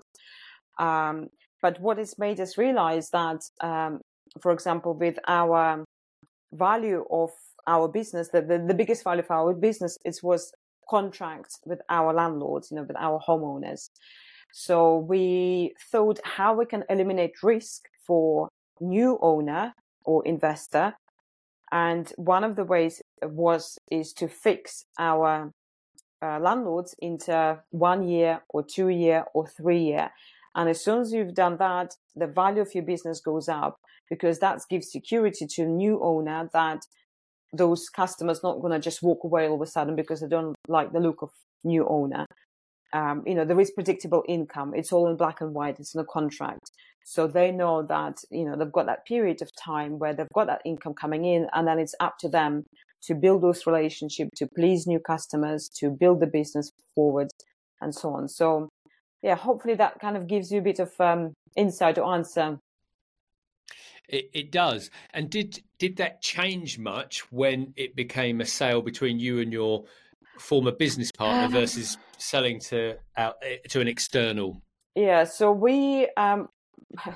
Um, 0.80 1.28
but 1.62 1.80
what 1.80 1.98
has 1.98 2.18
made 2.18 2.40
us 2.40 2.58
realize 2.58 3.10
that, 3.12 3.42
um, 3.62 4.02
for 4.42 4.52
example, 4.52 4.94
with 4.94 5.20
our 5.28 5.86
value 6.54 7.06
of 7.12 7.32
our 7.68 7.88
business, 7.88 8.30
the, 8.30 8.42
the, 8.42 8.64
the 8.68 8.74
biggest 8.74 9.04
value 9.04 9.22
of 9.22 9.32
our 9.32 9.54
business 9.54 9.98
is 10.06 10.24
was 10.24 10.52
contracts 10.90 11.60
with 11.66 11.82
our 11.90 12.14
landlords, 12.14 12.70
you 12.72 12.78
know, 12.78 12.84
with 12.84 12.98
our 12.98 13.20
homeowners. 13.28 13.90
So 14.52 14.98
we 14.98 15.74
thought 15.92 16.20
how 16.24 16.54
we 16.56 16.66
can 16.66 16.84
eliminate 16.90 17.44
risk 17.44 17.84
for 18.06 18.50
new 18.80 19.18
owner 19.22 19.74
or 20.04 20.26
investor. 20.26 20.94
And 21.72 22.12
one 22.18 22.44
of 22.44 22.56
the 22.56 22.66
ways 22.66 23.02
was 23.22 23.78
is 23.90 24.12
to 24.14 24.28
fix 24.28 24.84
our 25.00 25.54
uh, 26.22 26.40
landlords 26.40 26.94
into 27.00 27.60
one 27.70 28.08
year 28.08 28.42
or 28.50 28.64
two 28.64 28.90
year 28.90 29.26
or 29.34 29.48
three 29.48 29.84
year. 29.84 30.12
And 30.56 30.70
as 30.70 30.84
soon 30.84 31.02
as 31.02 31.12
you've 31.12 31.34
done 31.34 31.58
that, 31.58 31.96
the 32.16 32.28
value 32.28 32.62
of 32.62 32.74
your 32.74 32.84
business 32.84 33.22
goes 33.22 33.48
up 33.48 33.76
because 34.10 34.40
that 34.40 34.60
gives 34.70 34.92
security 34.92 35.48
to 35.48 35.64
a 35.64 35.68
new 35.68 36.00
owner 36.04 36.50
that 36.54 36.82
those 37.54 37.90
customers 37.90 38.42
not 38.44 38.62
going 38.62 38.74
to 38.74 38.80
just 38.80 39.02
walk 39.02 39.24
away 39.24 39.48
all 39.48 39.56
of 39.56 39.62
a 39.62 39.66
sudden 39.66 39.96
because 39.96 40.22
they 40.22 40.28
don't 40.28 40.56
like 40.68 40.92
the 40.92 41.00
look 41.00 41.22
of 41.22 41.30
new 41.64 41.88
owner. 41.88 42.26
Um, 42.94 43.24
you 43.26 43.36
know, 43.36 43.46
there 43.46 43.60
is 43.60 43.72
predictable 43.72 44.24
income. 44.28 44.74
It's 44.76 44.92
all 44.92 45.10
in 45.10 45.16
black 45.16 45.40
and 45.40 45.54
white. 45.54 45.80
It's 45.80 45.96
in 45.96 46.02
a 46.02 46.06
contract. 46.06 46.72
So 47.04 47.28
they 47.28 47.52
know 47.52 47.84
that, 47.84 48.18
you 48.30 48.46
know, 48.46 48.56
they've 48.58 48.72
got 48.72 48.86
that 48.86 49.06
period 49.06 49.42
of 49.42 49.50
time 49.56 49.98
where 49.98 50.14
they've 50.14 50.28
got 50.34 50.48
that 50.48 50.62
income 50.66 50.94
coming 50.94 51.26
in 51.26 51.48
and 51.54 51.68
then 51.68 51.80
it's 51.80 51.96
up 52.00 52.18
to 52.20 52.30
them 52.30 52.66
to 53.04 53.16
build 53.16 53.42
those 53.42 53.66
relationships, 53.66 54.30
to 54.38 54.48
please 54.56 54.86
new 54.86 55.00
customers, 55.00 55.70
to 55.80 55.90
build 55.90 56.20
the 56.20 56.28
business 56.28 56.72
forward 56.94 57.30
and 57.80 57.96
so 57.96 58.10
on. 58.10 58.28
So 58.28 58.70
yeah, 59.22 59.36
hopefully 59.36 59.76
that 59.76 60.00
kind 60.00 60.18
of 60.18 60.28
gives 60.28 60.52
you 60.52 60.60
a 60.60 60.64
bit 60.64 60.80
of 60.80 60.92
um, 61.00 61.34
insight 61.56 61.98
or 61.98 62.14
answer. 62.14 62.60
It, 64.08 64.30
it, 64.34 64.52
does. 64.52 64.90
And 65.14 65.30
did 65.30 65.62
did 65.80 65.98
that 65.98 66.22
change 66.22 66.78
much 66.78 67.32
when 67.32 67.74
it 67.78 67.96
became 67.96 68.42
a 68.42 68.46
sale 68.46 68.82
between 68.82 69.20
you 69.20 69.40
and 69.40 69.54
your 69.54 69.86
former 70.38 70.72
business 70.72 71.12
partner 71.12 71.46
um, 71.46 71.52
versus 71.62 71.98
selling 72.18 72.60
to 72.62 72.98
out 73.16 73.38
to 73.70 73.80
an 73.80 73.88
external? 73.88 74.62
Yeah. 74.96 75.24
So 75.26 75.52
we. 75.52 76.10
Um, 76.18 76.50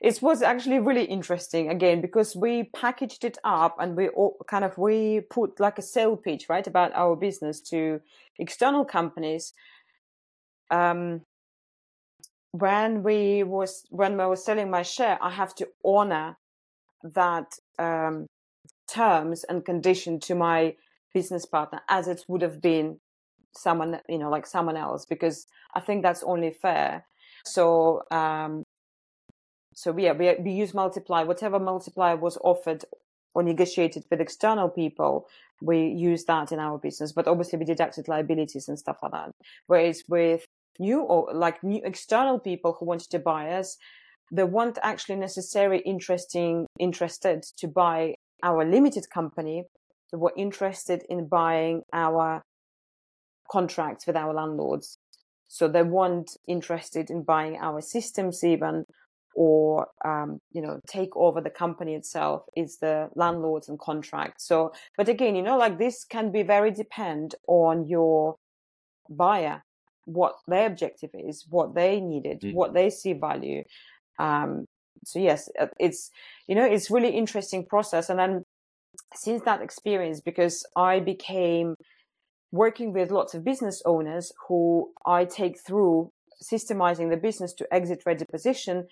it 0.00 0.20
was 0.22 0.42
actually 0.42 0.78
really 0.78 1.04
interesting 1.04 1.68
again 1.68 2.00
because 2.00 2.36
we 2.36 2.64
packaged 2.64 3.24
it 3.24 3.38
up 3.44 3.76
and 3.78 3.96
we 3.96 4.08
all 4.08 4.36
kind 4.46 4.64
of 4.64 4.76
we 4.78 5.20
put 5.30 5.58
like 5.58 5.78
a 5.78 5.82
sale 5.82 6.16
pitch 6.16 6.48
right 6.48 6.66
about 6.66 6.92
our 6.94 7.16
business 7.16 7.60
to 7.60 8.00
external 8.38 8.84
companies 8.84 9.52
um, 10.70 11.22
when 12.58 13.02
we 13.02 13.42
was 13.42 13.84
when 13.90 14.20
I 14.20 14.26
was 14.26 14.44
selling 14.44 14.70
my 14.70 14.82
share, 14.82 15.18
I 15.22 15.30
have 15.30 15.54
to 15.56 15.68
honor 15.84 16.36
that 17.02 17.52
um, 17.78 18.26
terms 18.88 19.44
and 19.44 19.64
condition 19.64 20.20
to 20.20 20.34
my 20.34 20.74
business 21.14 21.46
partner 21.46 21.80
as 21.88 22.08
it 22.08 22.24
would 22.28 22.42
have 22.42 22.60
been 22.60 23.00
someone 23.56 23.98
you 24.06 24.18
know 24.18 24.28
like 24.28 24.46
someone 24.46 24.76
else 24.76 25.06
because 25.06 25.46
I 25.74 25.80
think 25.80 26.02
that's 26.02 26.22
only 26.22 26.50
fair. 26.50 27.06
So 27.44 28.02
um, 28.10 28.62
so 29.74 29.96
yeah, 29.96 30.12
we 30.12 30.34
we 30.40 30.52
use 30.52 30.74
multiply 30.74 31.22
whatever 31.22 31.58
multiplier 31.58 32.16
was 32.16 32.38
offered 32.42 32.84
or 33.34 33.42
negotiated 33.42 34.02
with 34.10 34.18
external 34.18 34.70
people, 34.70 35.28
we 35.60 35.88
use 35.88 36.24
that 36.24 36.52
in 36.52 36.58
our 36.58 36.78
business. 36.78 37.12
But 37.12 37.28
obviously, 37.28 37.58
we 37.58 37.66
deducted 37.66 38.08
liabilities 38.08 38.66
and 38.66 38.78
stuff 38.78 38.96
like 39.02 39.12
that. 39.12 39.30
Whereas 39.66 40.02
with 40.08 40.46
new 40.78 41.00
or 41.00 41.32
like 41.34 41.62
new 41.62 41.80
external 41.84 42.38
people 42.38 42.76
who 42.78 42.86
wanted 42.86 43.10
to 43.10 43.18
buy 43.18 43.50
us, 43.50 43.76
they 44.32 44.44
weren't 44.44 44.78
actually 44.82 45.16
necessarily 45.16 45.78
interesting 45.80 46.66
interested 46.78 47.44
to 47.58 47.68
buy 47.68 48.14
our 48.42 48.64
limited 48.64 49.08
company. 49.10 49.64
They 50.12 50.18
were 50.18 50.32
interested 50.36 51.04
in 51.08 51.28
buying 51.28 51.82
our 51.92 52.42
contracts 53.50 54.06
with 54.06 54.16
our 54.16 54.34
landlords. 54.34 54.98
So 55.48 55.68
they 55.68 55.82
weren't 55.82 56.36
interested 56.48 57.10
in 57.10 57.22
buying 57.22 57.56
our 57.56 57.80
systems 57.80 58.42
even 58.42 58.84
or 59.36 59.86
um, 60.04 60.40
you 60.52 60.62
know 60.62 60.80
take 60.88 61.14
over 61.14 61.40
the 61.40 61.50
company 61.50 61.94
itself 61.94 62.42
is 62.56 62.78
the 62.78 63.08
landlords 63.14 63.68
and 63.68 63.78
contracts 63.78 64.48
so 64.48 64.72
but 64.96 65.08
again 65.08 65.36
you 65.36 65.42
know 65.42 65.58
like 65.58 65.78
this 65.78 66.04
can 66.04 66.32
be 66.32 66.42
very 66.42 66.70
depend 66.70 67.34
on 67.46 67.86
your 67.86 68.36
buyer 69.10 69.62
what 70.06 70.36
their 70.48 70.66
objective 70.66 71.10
is 71.12 71.44
what 71.48 71.74
they 71.74 72.00
needed 72.00 72.40
mm. 72.40 72.54
what 72.54 72.74
they 72.74 72.88
see 72.88 73.12
value 73.12 73.62
um, 74.18 74.64
so 75.04 75.18
yes 75.18 75.48
uh, 75.60 75.66
it's 75.78 76.10
you 76.48 76.54
know 76.54 76.64
it's 76.64 76.90
really 76.90 77.10
interesting 77.10 77.64
process 77.64 78.08
and 78.08 78.18
then 78.18 78.42
since 79.14 79.42
that 79.42 79.60
experience 79.60 80.20
because 80.20 80.66
i 80.76 80.98
became 80.98 81.74
working 82.50 82.92
with 82.92 83.10
lots 83.10 83.34
of 83.34 83.44
business 83.44 83.82
owners 83.84 84.32
who 84.48 84.90
i 85.04 85.24
take 85.24 85.58
through 85.60 86.10
systemizing 86.42 87.10
the 87.10 87.16
business 87.16 87.52
to 87.52 87.66
exit 87.72 88.02
ready 88.06 88.24
position 88.24 88.86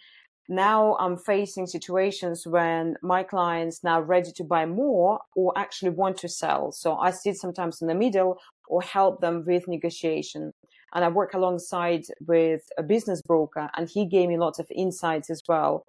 now 0.48 0.96
I'm 0.96 1.16
facing 1.16 1.66
situations 1.66 2.46
when 2.46 2.96
my 3.02 3.22
clients 3.22 3.82
now 3.82 4.00
ready 4.00 4.30
to 4.32 4.44
buy 4.44 4.66
more 4.66 5.20
or 5.34 5.56
actually 5.56 5.90
want 5.90 6.18
to 6.18 6.28
sell. 6.28 6.70
So 6.72 6.96
I 6.96 7.12
sit 7.12 7.36
sometimes 7.36 7.80
in 7.80 7.88
the 7.88 7.94
middle 7.94 8.38
or 8.68 8.82
help 8.82 9.20
them 9.20 9.44
with 9.46 9.66
negotiation. 9.68 10.52
And 10.94 11.04
I 11.04 11.08
work 11.08 11.34
alongside 11.34 12.04
with 12.26 12.62
a 12.78 12.82
business 12.82 13.20
broker 13.22 13.68
and 13.76 13.88
he 13.88 14.06
gave 14.06 14.28
me 14.28 14.38
lots 14.38 14.58
of 14.58 14.66
insights 14.74 15.28
as 15.28 15.42
well 15.48 15.84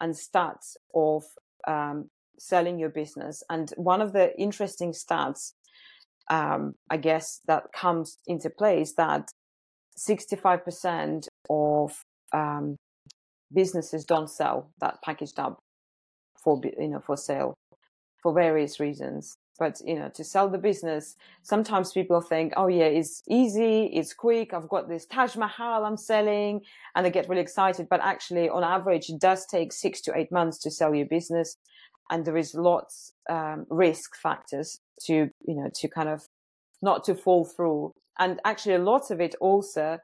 and 0.00 0.14
stats 0.14 0.76
of 0.94 1.24
um, 1.66 2.10
selling 2.38 2.78
your 2.78 2.88
business. 2.88 3.42
And 3.48 3.72
one 3.76 4.00
of 4.00 4.12
the 4.12 4.36
interesting 4.36 4.92
stats, 4.92 5.52
um, 6.28 6.74
I 6.90 6.96
guess, 6.96 7.40
that 7.46 7.72
comes 7.72 8.18
into 8.26 8.50
play 8.50 8.80
is 8.80 8.94
that 8.94 9.30
65% 9.98 11.26
of 11.50 12.02
um, 12.32 12.76
businesses 13.52 14.04
don't 14.04 14.30
sell 14.30 14.70
that 14.80 14.98
packaged 15.04 15.38
up 15.38 15.58
for 16.42 16.60
you 16.78 16.88
know 16.88 17.00
for 17.04 17.16
sale 17.16 17.54
for 18.22 18.32
various 18.32 18.78
reasons 18.78 19.36
but 19.58 19.80
you 19.84 19.98
know 19.98 20.08
to 20.08 20.24
sell 20.24 20.48
the 20.48 20.58
business 20.58 21.16
sometimes 21.42 21.92
people 21.92 22.20
think 22.20 22.52
oh 22.56 22.68
yeah 22.68 22.84
it's 22.84 23.22
easy 23.28 23.86
it's 23.86 24.14
quick 24.14 24.54
i've 24.54 24.68
got 24.68 24.88
this 24.88 25.06
taj 25.06 25.36
mahal 25.36 25.84
i'm 25.84 25.96
selling 25.96 26.60
and 26.94 27.04
they 27.04 27.10
get 27.10 27.28
really 27.28 27.42
excited. 27.42 27.88
But 27.88 28.00
actually 28.02 28.48
on 28.48 28.64
average 28.64 29.08
it 29.08 29.20
does 29.20 29.46
take 29.46 29.72
six 29.72 30.00
to 30.02 30.16
eight 30.16 30.32
months 30.32 30.58
to 30.58 30.70
sell 30.70 30.94
your 30.94 31.06
business 31.06 31.56
and 32.10 32.24
there 32.24 32.36
is 32.36 32.54
lots 32.54 33.12
um, 33.28 33.66
risk 33.70 34.16
factors 34.16 34.80
to 35.06 35.12
you 35.46 35.54
know 35.54 35.70
to 35.74 35.88
kind 35.88 36.08
of 36.08 36.28
not 36.82 37.04
to 37.04 37.14
fall 37.14 37.44
through. 37.44 37.94
And 38.18 38.40
actually 38.44 38.74
a 38.74 38.80
lot 38.80 39.10
of 39.10 39.20
it 39.20 39.34
also 39.40 39.98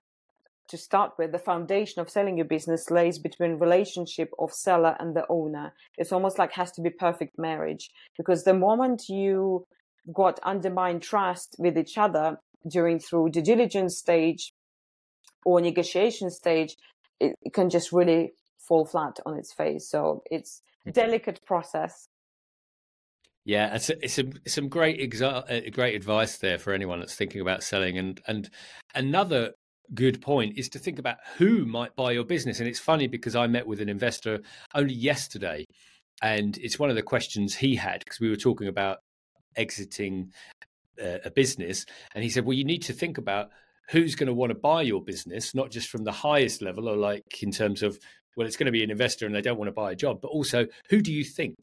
to 0.68 0.76
start 0.76 1.12
with, 1.18 1.32
the 1.32 1.38
foundation 1.38 2.00
of 2.00 2.10
selling 2.10 2.36
your 2.36 2.46
business 2.46 2.90
lays 2.90 3.18
between 3.18 3.58
relationship 3.58 4.30
of 4.38 4.52
seller 4.52 4.96
and 4.98 5.14
the 5.14 5.26
owner. 5.28 5.72
It's 5.98 6.12
almost 6.12 6.38
like 6.38 6.52
has 6.52 6.72
to 6.72 6.80
be 6.80 6.90
perfect 6.90 7.38
marriage 7.38 7.90
because 8.16 8.44
the 8.44 8.54
moment 8.54 9.08
you 9.08 9.66
got 10.12 10.40
undermined 10.42 11.02
trust 11.02 11.56
with 11.58 11.76
each 11.78 11.98
other 11.98 12.38
during 12.68 12.98
through 12.98 13.30
due 13.30 13.42
diligence 13.42 13.98
stage 13.98 14.52
or 15.44 15.60
negotiation 15.60 16.30
stage, 16.30 16.76
it, 17.20 17.36
it 17.42 17.52
can 17.52 17.68
just 17.68 17.92
really 17.92 18.32
fall 18.58 18.84
flat 18.84 19.18
on 19.26 19.38
its 19.38 19.52
face. 19.52 19.88
So 19.88 20.22
it's 20.30 20.62
delicate 20.92 21.40
process. 21.44 22.08
Yeah, 23.44 23.74
it's, 23.74 23.90
it's 23.90 24.14
some 24.14 24.32
some 24.46 24.68
great 24.68 24.98
exa- 24.98 25.50
uh, 25.50 25.70
great 25.70 25.94
advice 25.94 26.38
there 26.38 26.58
for 26.58 26.72
anyone 26.72 27.00
that's 27.00 27.14
thinking 27.14 27.42
about 27.42 27.62
selling. 27.62 27.98
And 27.98 28.20
and 28.26 28.48
another 28.94 29.52
good 29.92 30.20
point 30.22 30.56
is 30.56 30.68
to 30.70 30.78
think 30.78 30.98
about 30.98 31.18
who 31.36 31.64
might 31.66 31.94
buy 31.96 32.12
your 32.12 32.24
business. 32.24 32.58
And 32.58 32.68
it's 32.68 32.78
funny 32.78 33.06
because 33.06 33.36
I 33.36 33.46
met 33.46 33.66
with 33.66 33.80
an 33.80 33.88
investor 33.88 34.40
only 34.74 34.94
yesterday, 34.94 35.64
and 36.22 36.56
it's 36.58 36.78
one 36.78 36.90
of 36.90 36.96
the 36.96 37.02
questions 37.02 37.54
he 37.54 37.76
had 37.76 38.00
because 38.04 38.20
we 38.20 38.30
were 38.30 38.36
talking 38.36 38.68
about 38.68 38.98
exiting 39.56 40.32
uh, 41.02 41.18
a 41.24 41.30
business. 41.30 41.84
And 42.14 42.24
he 42.24 42.30
said, 42.30 42.44
Well, 42.44 42.56
you 42.56 42.64
need 42.64 42.82
to 42.82 42.92
think 42.92 43.18
about 43.18 43.50
who's 43.90 44.14
going 44.14 44.28
to 44.28 44.34
want 44.34 44.50
to 44.50 44.58
buy 44.58 44.82
your 44.82 45.02
business, 45.02 45.54
not 45.54 45.70
just 45.70 45.88
from 45.88 46.04
the 46.04 46.12
highest 46.12 46.62
level 46.62 46.88
or 46.88 46.96
like 46.96 47.42
in 47.42 47.50
terms 47.50 47.82
of, 47.82 47.98
well, 48.36 48.46
it's 48.46 48.56
going 48.56 48.66
to 48.66 48.72
be 48.72 48.82
an 48.82 48.90
investor 48.90 49.26
and 49.26 49.34
they 49.34 49.42
don't 49.42 49.58
want 49.58 49.68
to 49.68 49.72
buy 49.72 49.92
a 49.92 49.96
job, 49.96 50.20
but 50.22 50.28
also 50.28 50.66
who 50.88 51.00
do 51.02 51.12
you 51.12 51.24
think? 51.24 51.54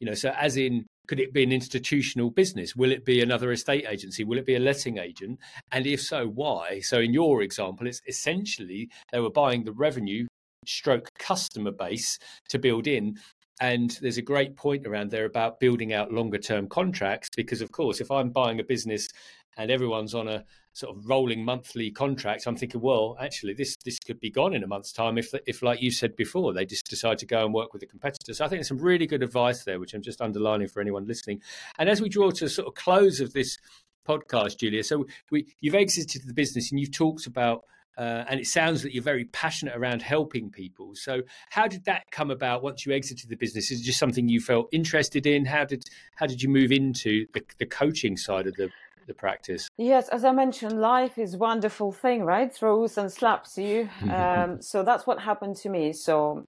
You 0.00 0.06
know, 0.06 0.14
so 0.14 0.30
as 0.30 0.56
in 0.56 0.86
could 1.08 1.18
it 1.18 1.32
be 1.32 1.42
an 1.42 1.52
institutional 1.52 2.30
business? 2.30 2.76
Will 2.76 2.92
it 2.92 3.04
be 3.04 3.20
another 3.20 3.50
estate 3.50 3.86
agency? 3.88 4.24
Will 4.24 4.38
it 4.38 4.46
be 4.46 4.54
a 4.54 4.60
letting 4.60 4.98
agent? 4.98 5.40
And 5.72 5.86
if 5.86 6.00
so, 6.00 6.28
why? 6.28 6.80
So, 6.80 7.00
in 7.00 7.12
your 7.12 7.42
example, 7.42 7.86
it's 7.86 8.02
essentially 8.06 8.90
they 9.10 9.18
were 9.18 9.30
buying 9.30 9.64
the 9.64 9.72
revenue 9.72 10.26
stroke 10.66 11.10
customer 11.18 11.72
base 11.72 12.18
to 12.50 12.58
build 12.58 12.86
in. 12.86 13.16
And 13.60 13.98
there's 14.02 14.18
a 14.18 14.22
great 14.22 14.54
point 14.54 14.86
around 14.86 15.10
there 15.10 15.24
about 15.24 15.58
building 15.58 15.92
out 15.92 16.12
longer 16.12 16.38
term 16.38 16.68
contracts 16.68 17.28
because, 17.34 17.60
of 17.60 17.72
course, 17.72 18.00
if 18.00 18.10
I'm 18.10 18.30
buying 18.30 18.60
a 18.60 18.64
business 18.64 19.08
and 19.56 19.70
everyone's 19.70 20.14
on 20.14 20.28
a 20.28 20.44
sort 20.78 20.96
of 20.96 21.08
rolling 21.08 21.44
monthly 21.44 21.90
contracts, 21.90 22.46
I'm 22.46 22.56
thinking, 22.56 22.80
well, 22.80 23.16
actually, 23.20 23.52
this 23.52 23.76
this 23.84 23.98
could 23.98 24.20
be 24.20 24.30
gone 24.30 24.54
in 24.54 24.62
a 24.62 24.66
month's 24.66 24.92
time 24.92 25.18
if, 25.18 25.34
if 25.46 25.60
like 25.62 25.82
you 25.82 25.90
said 25.90 26.14
before, 26.14 26.52
they 26.52 26.64
just 26.64 26.88
decide 26.88 27.18
to 27.18 27.26
go 27.26 27.44
and 27.44 27.52
work 27.52 27.72
with 27.72 27.82
a 27.82 27.86
competitor. 27.86 28.32
So 28.32 28.44
I 28.44 28.48
think 28.48 28.58
there's 28.58 28.68
some 28.68 28.78
really 28.78 29.06
good 29.06 29.22
advice 29.22 29.64
there, 29.64 29.80
which 29.80 29.92
I'm 29.92 30.02
just 30.02 30.20
underlining 30.20 30.68
for 30.68 30.80
anyone 30.80 31.06
listening. 31.06 31.42
And 31.78 31.88
as 31.88 32.00
we 32.00 32.08
draw 32.08 32.30
to 32.30 32.48
sort 32.48 32.68
of 32.68 32.74
close 32.74 33.18
of 33.18 33.32
this 33.32 33.58
podcast, 34.06 34.58
Julia, 34.58 34.84
so 34.84 35.06
we 35.32 35.46
you've 35.60 35.74
exited 35.74 36.22
the 36.26 36.34
business 36.34 36.70
and 36.70 36.80
you've 36.80 36.92
talked 36.92 37.26
about. 37.26 37.64
Uh, 37.96 38.24
and 38.28 38.38
it 38.38 38.46
sounds 38.46 38.84
that 38.84 38.94
you're 38.94 39.02
very 39.02 39.24
passionate 39.24 39.76
around 39.76 40.00
helping 40.02 40.48
people. 40.50 40.94
So, 40.94 41.22
how 41.50 41.66
did 41.66 41.84
that 41.86 42.04
come 42.12 42.30
about 42.30 42.62
once 42.62 42.86
you 42.86 42.92
exited 42.92 43.28
the 43.28 43.34
business? 43.34 43.72
Is 43.72 43.80
it 43.80 43.82
just 43.82 43.98
something 43.98 44.28
you 44.28 44.40
felt 44.40 44.68
interested 44.70 45.26
in? 45.26 45.44
How 45.44 45.64
did 45.64 45.82
how 46.14 46.26
did 46.26 46.40
you 46.40 46.48
move 46.48 46.70
into 46.70 47.26
the, 47.34 47.42
the 47.58 47.66
coaching 47.66 48.16
side 48.16 48.46
of 48.46 48.54
the 48.54 48.70
the 49.08 49.14
practice. 49.14 49.68
Yes, 49.76 50.08
as 50.10 50.24
I 50.24 50.32
mentioned, 50.32 50.80
life 50.80 51.18
is 51.18 51.36
wonderful 51.36 51.90
thing, 51.90 52.22
right? 52.22 52.54
Throws 52.54 52.96
and 52.96 53.10
slaps 53.10 53.58
you. 53.58 53.88
um, 54.08 54.62
so 54.70 54.84
that's 54.84 55.06
what 55.06 55.20
happened 55.20 55.56
to 55.56 55.68
me. 55.68 55.92
So 55.92 56.44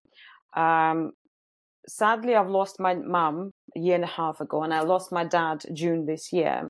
um, 0.55 1.13
sadly, 1.89 2.37
I've 2.37 2.49
lost 2.49 2.79
my 2.79 2.95
mum 2.95 3.53
a 3.77 3.81
year 3.81 3.97
and 3.97 4.05
a 4.05 4.15
half 4.21 4.41
ago, 4.41 4.63
and 4.63 4.73
I 4.73 4.81
lost 4.81 5.11
my 5.11 5.25
dad 5.25 5.65
June 5.73 6.07
this 6.07 6.33
year. 6.33 6.69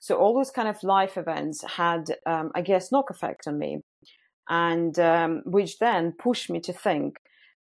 So 0.00 0.16
all 0.16 0.34
those 0.34 0.50
kind 0.50 0.68
of 0.68 0.82
life 0.82 1.16
events 1.16 1.62
had, 1.64 2.04
um, 2.26 2.50
I 2.54 2.60
guess, 2.60 2.92
knock 2.92 3.10
effect 3.10 3.46
on 3.46 3.58
me, 3.58 3.80
and 4.48 4.98
um, 4.98 5.42
which 5.44 5.78
then 5.78 6.12
pushed 6.12 6.50
me 6.50 6.60
to 6.60 6.72
think. 6.72 7.16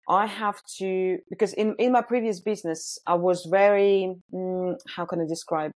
I 0.09 0.27
have 0.27 0.61
to 0.79 1.19
because 1.31 1.53
in 1.53 1.77
in 1.79 1.93
my 1.93 2.03
previous 2.03 2.41
business 2.41 2.99
I 3.07 3.15
was 3.15 3.45
very 3.45 4.17
mm, 4.35 4.75
how 4.97 5.05
can 5.07 5.21
I 5.21 5.27
describe 5.27 5.71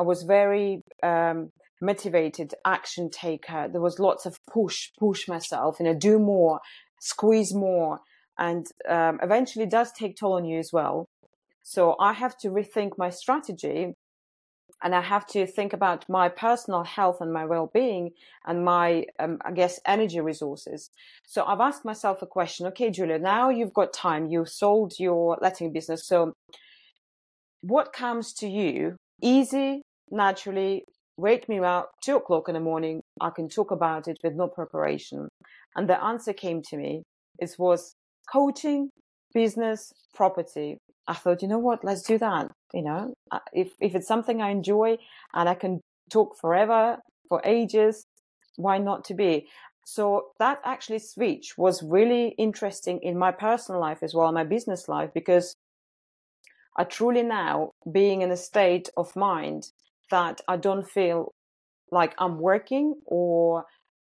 I 0.00 0.02
was 0.02 0.22
very 0.22 0.82
um, 1.02 1.50
motivated, 1.82 2.54
action 2.64 3.10
taker. 3.10 3.68
There 3.70 3.82
was 3.82 3.98
lots 3.98 4.24
of 4.24 4.38
push, 4.50 4.88
push 4.98 5.28
myself, 5.28 5.76
you 5.78 5.84
know, 5.84 5.94
do 5.94 6.18
more, 6.18 6.60
squeeze 7.00 7.52
more, 7.52 8.00
and 8.38 8.66
um, 8.88 9.20
eventually 9.22 9.66
does 9.66 9.92
take 9.92 10.16
toll 10.16 10.32
on 10.38 10.46
you 10.46 10.58
as 10.58 10.70
well. 10.72 11.06
So 11.62 11.96
I 12.00 12.14
have 12.14 12.34
to 12.38 12.48
rethink 12.48 12.92
my 12.96 13.10
strategy 13.10 13.92
and 14.82 14.94
I 14.94 15.02
have 15.02 15.26
to 15.34 15.46
think 15.46 15.74
about 15.74 16.08
my 16.08 16.30
personal 16.30 16.84
health 16.84 17.18
and 17.20 17.30
my 17.30 17.44
well-being 17.44 18.12
and 18.46 18.64
my, 18.64 19.04
um, 19.18 19.36
I 19.44 19.52
guess, 19.52 19.78
energy 19.86 20.20
resources. 20.20 20.88
So 21.26 21.44
I've 21.44 21.60
asked 21.60 21.84
myself 21.84 22.22
a 22.22 22.26
question. 22.26 22.66
Okay, 22.68 22.90
Julia, 22.90 23.18
now 23.18 23.50
you've 23.50 23.74
got 23.74 23.92
time. 23.92 24.30
You've 24.30 24.48
sold 24.48 24.94
your 24.98 25.36
letting 25.42 25.74
business. 25.74 26.06
So 26.06 26.32
what 27.60 27.92
comes 27.92 28.32
to 28.40 28.48
you 28.48 28.96
easy, 29.22 29.82
naturally, 30.10 30.84
wake 31.16 31.48
me 31.48 31.58
up 31.60 31.92
two 32.02 32.16
o'clock 32.16 32.48
in 32.48 32.54
the 32.54 32.60
morning. 32.60 33.02
I 33.20 33.30
can 33.30 33.48
talk 33.48 33.70
about 33.70 34.08
it 34.08 34.18
with 34.24 34.34
no 34.34 34.48
preparation. 34.48 35.28
And 35.76 35.88
the 35.88 36.02
answer 36.02 36.32
came 36.32 36.62
to 36.70 36.76
me. 36.76 37.02
It 37.38 37.54
was 37.58 37.94
coaching, 38.32 38.90
business, 39.34 39.92
property. 40.14 40.78
I 41.06 41.14
thought, 41.14 41.42
you 41.42 41.48
know 41.48 41.58
what? 41.58 41.84
Let's 41.84 42.02
do 42.02 42.18
that. 42.18 42.50
You 42.72 42.82
know, 42.82 43.14
if, 43.52 43.72
if 43.80 43.94
it's 43.94 44.06
something 44.06 44.40
I 44.40 44.50
enjoy 44.50 44.96
and 45.34 45.48
I 45.48 45.54
can 45.54 45.80
talk 46.10 46.36
forever, 46.40 46.98
for 47.28 47.40
ages, 47.44 48.04
why 48.56 48.78
not 48.78 49.04
to 49.04 49.14
be? 49.14 49.48
So 49.86 50.28
that 50.38 50.60
actually 50.64 50.98
switch 50.98 51.54
was 51.56 51.82
really 51.82 52.34
interesting 52.38 53.00
in 53.02 53.18
my 53.18 53.32
personal 53.32 53.80
life 53.80 54.02
as 54.02 54.14
well, 54.14 54.30
my 54.30 54.44
business 54.44 54.88
life, 54.88 55.10
because 55.14 55.54
I 56.76 56.84
truly 56.84 57.22
now 57.22 57.70
being 57.90 58.22
in 58.22 58.30
a 58.30 58.36
state 58.36 58.88
of 58.96 59.16
mind 59.16 59.70
that 60.10 60.40
I 60.48 60.56
don't 60.56 60.88
feel 60.88 61.34
like 61.90 62.14
I'm 62.18 62.38
working 62.38 62.94
or 63.06 63.64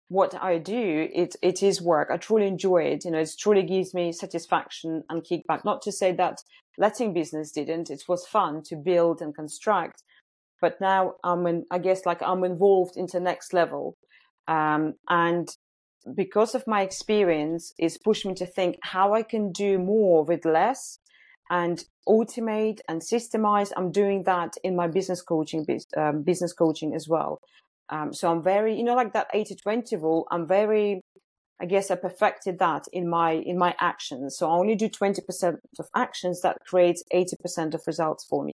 what 0.10 0.36
I 0.41 0.60
do, 0.60 1.10
it, 1.14 1.36
it 1.41 1.64
is 1.64 1.82
work. 1.82 2.10
I 2.12 2.18
truly 2.18 2.47
enjoy 2.47 2.84
it. 2.84 3.06
You 3.06 3.12
know, 3.12 3.20
it 3.20 3.32
truly 3.39 3.64
gives 3.64 3.93
me 3.93 4.12
satisfaction 4.12 5.04
and 5.10 5.24
kickback. 5.24 5.66
Not 5.66 5.82
to 5.84 5.91
say 5.91 6.12
that 6.14 6.38
letting 6.78 7.14
business 7.14 7.51
didn't. 7.51 7.89
It 7.89 8.04
was 8.08 8.28
fun 8.28 8.62
to 8.66 8.76
build 8.76 9.22
and 9.22 9.34
construct. 9.36 10.04
But 10.62 10.80
now 10.80 11.16
I'm 11.24 11.45
in, 11.47 11.66
I 11.72 11.80
guess 11.80 12.06
like 12.06 12.22
I'm 12.22 12.43
involved 12.43 12.95
into 12.95 13.20
next 13.20 13.54
level. 13.54 13.97
Um, 14.47 14.93
and 15.10 15.49
because 16.16 16.54
of 16.54 16.68
my 16.68 16.82
experience, 16.82 17.74
it's 17.78 17.97
pushed 17.97 18.26
me 18.26 18.34
to 18.36 18.45
think 18.45 18.78
how 18.82 19.14
I 19.14 19.24
can 19.24 19.51
do 19.51 19.80
more 19.80 20.24
with 20.24 20.45
less 20.45 20.99
and 21.54 21.86
automate 22.10 22.80
and 22.89 22.99
systemize. 22.99 23.72
I'm 23.78 23.91
doing 23.91 24.24
that 24.24 24.56
in 24.64 24.76
my 24.76 24.88
business 24.88 25.22
coaching, 25.22 25.66
um, 25.95 26.24
business 26.24 26.51
coaching 26.51 26.95
as 26.95 27.08
well. 27.08 27.39
Um, 27.89 28.12
so 28.12 28.32
I'm 28.32 28.41
very, 28.41 28.76
you 28.76 28.84
know, 28.84 28.95
like 28.95 29.14
that 29.14 29.28
80 29.32 29.56
20 29.62 29.95
rule, 29.97 30.28
I'm 30.32 30.47
very, 30.47 31.01
I 31.62 31.66
guess 31.66 31.91
I 31.91 31.95
perfected 31.95 32.58
that 32.58 32.86
in 32.91 33.08
my, 33.08 33.34
in 33.34 33.60
my 33.60 33.76
actions. 33.80 34.36
So 34.36 34.49
I 34.49 34.56
only 34.56 34.76
do 34.76 34.89
20% 34.89 35.58
of 35.80 35.86
actions 35.95 36.41
that 36.41 36.58
creates 36.66 37.04
80% 37.14 37.76
of 37.76 37.84
results 37.86 38.26
for 38.28 38.43
me. 38.43 38.54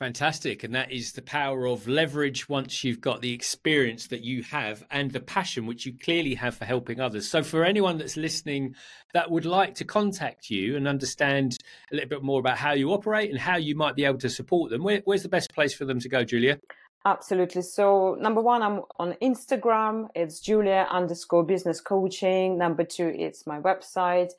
Fantastic. 0.00 0.64
And 0.64 0.74
that 0.74 0.90
is 0.90 1.12
the 1.12 1.20
power 1.20 1.66
of 1.66 1.86
leverage 1.86 2.48
once 2.48 2.82
you've 2.82 3.02
got 3.02 3.20
the 3.20 3.34
experience 3.34 4.06
that 4.06 4.22
you 4.22 4.42
have 4.44 4.82
and 4.90 5.10
the 5.10 5.20
passion 5.20 5.66
which 5.66 5.84
you 5.84 5.92
clearly 5.92 6.34
have 6.36 6.56
for 6.56 6.64
helping 6.64 7.00
others. 7.00 7.28
So, 7.28 7.42
for 7.42 7.66
anyone 7.66 7.98
that's 7.98 8.16
listening 8.16 8.74
that 9.12 9.30
would 9.30 9.44
like 9.44 9.74
to 9.74 9.84
contact 9.84 10.48
you 10.48 10.74
and 10.78 10.88
understand 10.88 11.58
a 11.92 11.96
little 11.96 12.08
bit 12.08 12.22
more 12.22 12.40
about 12.40 12.56
how 12.56 12.72
you 12.72 12.92
operate 12.92 13.28
and 13.28 13.38
how 13.38 13.58
you 13.58 13.76
might 13.76 13.94
be 13.94 14.06
able 14.06 14.18
to 14.20 14.30
support 14.30 14.70
them, 14.70 14.82
where, 14.82 15.02
where's 15.04 15.22
the 15.22 15.28
best 15.28 15.52
place 15.52 15.74
for 15.74 15.84
them 15.84 16.00
to 16.00 16.08
go, 16.08 16.24
Julia? 16.24 16.58
Absolutely. 17.04 17.60
So, 17.60 18.16
number 18.18 18.40
one, 18.40 18.62
I'm 18.62 18.80
on 18.98 19.12
Instagram. 19.20 20.08
It's 20.14 20.40
Julia 20.40 20.86
underscore 20.90 21.44
business 21.44 21.78
coaching. 21.78 22.56
Number 22.56 22.84
two, 22.84 23.12
it's 23.14 23.46
my 23.46 23.60
website. 23.60 24.30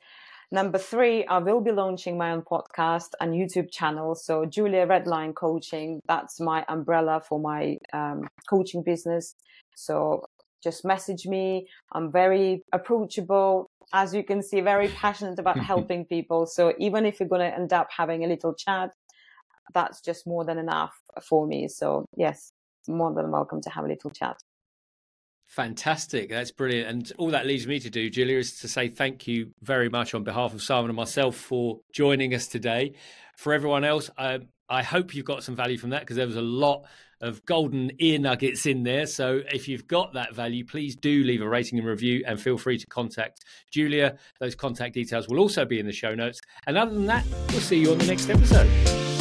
Number 0.52 0.76
three, 0.76 1.24
I 1.24 1.38
will 1.38 1.62
be 1.62 1.72
launching 1.72 2.18
my 2.18 2.30
own 2.32 2.42
podcast 2.42 3.12
and 3.22 3.32
YouTube 3.32 3.72
channel. 3.72 4.14
So 4.14 4.44
Julia 4.44 4.86
Redline 4.86 5.34
Coaching, 5.34 6.00
that's 6.06 6.38
my 6.40 6.62
umbrella 6.68 7.22
for 7.26 7.40
my 7.40 7.78
um, 7.94 8.28
coaching 8.50 8.82
business. 8.82 9.34
So 9.74 10.26
just 10.62 10.84
message 10.84 11.24
me. 11.26 11.68
I'm 11.92 12.12
very 12.12 12.62
approachable. 12.70 13.70
As 13.94 14.14
you 14.14 14.22
can 14.22 14.42
see, 14.42 14.60
very 14.60 14.88
passionate 14.88 15.38
about 15.38 15.58
helping 15.72 16.04
people. 16.04 16.44
So 16.44 16.74
even 16.78 17.06
if 17.06 17.18
you're 17.18 17.30
going 17.30 17.50
to 17.50 17.56
end 17.56 17.72
up 17.72 17.88
having 17.96 18.22
a 18.22 18.26
little 18.26 18.52
chat, 18.52 18.90
that's 19.72 20.02
just 20.02 20.26
more 20.26 20.44
than 20.44 20.58
enough 20.58 20.92
for 21.26 21.46
me. 21.46 21.66
So 21.66 22.04
yes, 22.14 22.52
more 22.86 23.14
than 23.14 23.30
welcome 23.30 23.62
to 23.62 23.70
have 23.70 23.86
a 23.86 23.88
little 23.88 24.10
chat. 24.10 24.36
Fantastic. 25.52 26.30
That's 26.30 26.50
brilliant. 26.50 26.88
And 26.88 27.12
all 27.18 27.30
that 27.32 27.44
leaves 27.44 27.66
me 27.66 27.78
to 27.80 27.90
do, 27.90 28.08
Julia, 28.08 28.38
is 28.38 28.58
to 28.60 28.68
say 28.68 28.88
thank 28.88 29.28
you 29.28 29.50
very 29.60 29.90
much 29.90 30.14
on 30.14 30.24
behalf 30.24 30.54
of 30.54 30.62
Simon 30.62 30.88
and 30.88 30.96
myself 30.96 31.36
for 31.36 31.80
joining 31.92 32.34
us 32.34 32.46
today. 32.46 32.94
For 33.36 33.52
everyone 33.52 33.84
else, 33.84 34.08
I, 34.16 34.38
I 34.70 34.82
hope 34.82 35.14
you've 35.14 35.26
got 35.26 35.44
some 35.44 35.54
value 35.54 35.76
from 35.76 35.90
that 35.90 36.00
because 36.00 36.16
there 36.16 36.26
was 36.26 36.36
a 36.36 36.40
lot 36.42 36.86
of 37.20 37.44
golden 37.44 37.90
ear 37.98 38.18
nuggets 38.18 38.64
in 38.64 38.82
there. 38.82 39.04
So 39.04 39.42
if 39.52 39.68
you've 39.68 39.86
got 39.86 40.14
that 40.14 40.34
value, 40.34 40.64
please 40.64 40.96
do 40.96 41.22
leave 41.22 41.42
a 41.42 41.48
rating 41.48 41.78
and 41.78 41.86
review 41.86 42.24
and 42.26 42.40
feel 42.40 42.56
free 42.56 42.78
to 42.78 42.86
contact 42.86 43.44
Julia. 43.70 44.16
Those 44.40 44.54
contact 44.54 44.94
details 44.94 45.28
will 45.28 45.38
also 45.38 45.66
be 45.66 45.78
in 45.78 45.84
the 45.84 45.92
show 45.92 46.14
notes. 46.14 46.40
And 46.66 46.78
other 46.78 46.94
than 46.94 47.04
that, 47.06 47.26
we'll 47.50 47.60
see 47.60 47.78
you 47.78 47.92
on 47.92 47.98
the 47.98 48.06
next 48.06 48.30
episode. 48.30 49.11